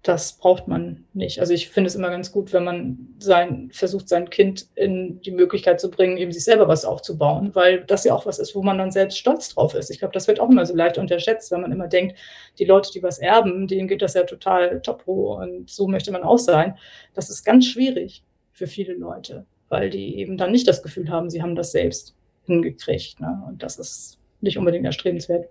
[0.02, 1.38] das braucht man nicht.
[1.38, 5.30] Also ich finde es immer ganz gut, wenn man sein, versucht, sein Kind in die
[5.30, 8.62] Möglichkeit zu bringen, eben sich selber was aufzubauen, weil das ja auch was ist, wo
[8.62, 9.90] man dann selbst stolz drauf ist.
[9.90, 12.18] Ich glaube, das wird auch immer so leicht unterschätzt, wenn man immer denkt,
[12.58, 16.24] die Leute, die was erben, denen geht das ja total top und so möchte man
[16.24, 16.76] auch sein.
[17.14, 21.30] Das ist ganz schwierig für viele Leute, weil die eben dann nicht das Gefühl haben,
[21.30, 23.20] sie haben das selbst hingekriegt.
[23.20, 23.40] Ne?
[23.46, 25.48] Und das ist nicht unbedingt erstrebenswert.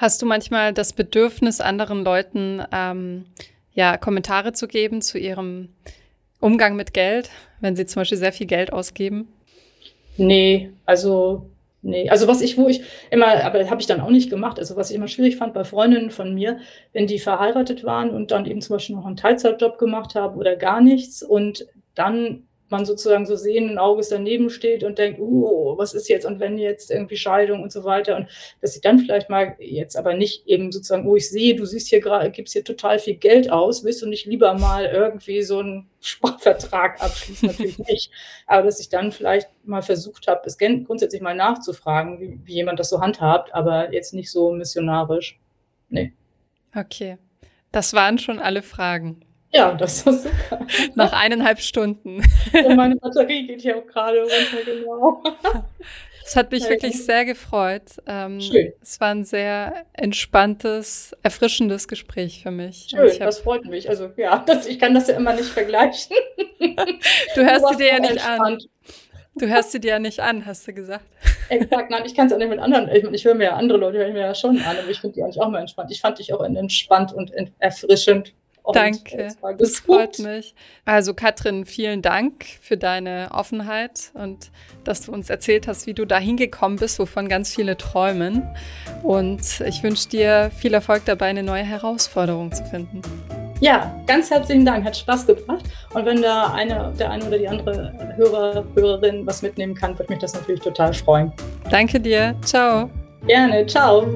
[0.00, 3.26] Hast du manchmal das Bedürfnis, anderen Leuten ähm,
[3.74, 5.68] ja, Kommentare zu geben zu ihrem
[6.40, 7.28] Umgang mit Geld,
[7.60, 9.28] wenn sie zum Beispiel sehr viel Geld ausgeben?
[10.16, 11.50] Nee, also
[11.82, 12.08] nee.
[12.08, 12.80] Also was ich, wo ich
[13.10, 15.64] immer, aber habe ich dann auch nicht gemacht, also was ich immer schwierig fand bei
[15.64, 16.60] Freundinnen von mir,
[16.94, 20.56] wenn die verheiratet waren und dann eben zum Beispiel noch einen Teilzeitjob gemacht haben oder
[20.56, 25.94] gar nichts und dann man sozusagen so sehenden Auges daneben steht und denkt, uh, was
[25.94, 28.28] ist jetzt und wenn jetzt irgendwie Scheidung und so weiter und
[28.60, 31.88] dass sie dann vielleicht mal jetzt aber nicht eben sozusagen, oh, ich sehe, du siehst
[31.88, 35.58] hier gerade, gibst hier total viel Geld aus, willst du nicht lieber mal irgendwie so
[35.58, 37.48] einen Sparvertrag abschließen?
[37.48, 38.10] Natürlich nicht.
[38.46, 42.78] Aber dass ich dann vielleicht mal versucht habe, es grundsätzlich mal nachzufragen, wie, wie jemand
[42.78, 45.38] das so handhabt, aber jetzt nicht so missionarisch.
[45.88, 46.12] Nee.
[46.74, 47.18] Okay.
[47.72, 49.24] Das waren schon alle Fragen.
[49.52, 50.66] Ja, das ist super.
[50.94, 52.22] Nach eineinhalb Stunden.
[52.52, 55.22] Und meine Batterie geht hier auch gerade runter, genau.
[56.30, 57.82] Es hat mich wirklich sehr gefreut.
[58.06, 58.72] Ähm, Schön.
[58.80, 62.86] Es war ein sehr entspanntes, erfrischendes Gespräch für mich.
[62.88, 63.88] Schön, das freut mich.
[63.88, 66.14] Also ja, das, ich kann das ja immer nicht vergleichen.
[67.34, 68.42] Du hörst sie dir ja nicht entspannt.
[68.42, 68.58] an.
[69.34, 71.04] Du hörst sie dir ja nicht an, hast du gesagt.
[71.48, 72.88] Exakt, nein, ich kann es auch nicht mit anderen.
[72.90, 75.00] Ich, ich höre mir ja andere Leute, höre ich mir ja schon an, aber ich
[75.00, 75.90] finde die eigentlich auch mal entspannt.
[75.90, 78.34] Ich fand dich auch entspannt und erfrischend.
[78.62, 80.54] Und Danke, das freut mich.
[80.84, 84.50] Also Katrin, vielen Dank für deine Offenheit und
[84.84, 88.42] dass du uns erzählt hast, wie du da hingekommen bist, wovon ganz viele träumen.
[89.02, 93.02] Und ich wünsche dir viel Erfolg dabei, eine neue Herausforderung zu finden.
[93.60, 95.64] Ja, ganz herzlichen Dank, hat Spaß gebracht.
[95.92, 100.12] Und wenn da eine, der eine oder die andere Hörer, Hörerin was mitnehmen kann, würde
[100.12, 101.30] mich das natürlich total freuen.
[101.70, 102.34] Danke dir.
[102.42, 102.90] Ciao.
[103.26, 103.66] Gerne.
[103.66, 104.06] Ciao.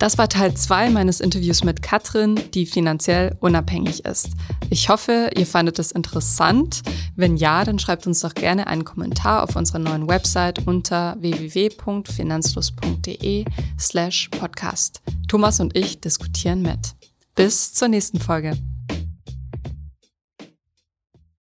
[0.00, 4.30] Das war Teil 2 meines Interviews mit Katrin, die finanziell unabhängig ist.
[4.70, 6.80] Ich hoffe, ihr fandet es interessant.
[7.16, 13.44] Wenn ja, dann schreibt uns doch gerne einen Kommentar auf unserer neuen Website unter www.finanzlos.de
[13.78, 15.02] slash podcast.
[15.28, 16.94] Thomas und ich diskutieren mit.
[17.34, 18.56] Bis zur nächsten Folge.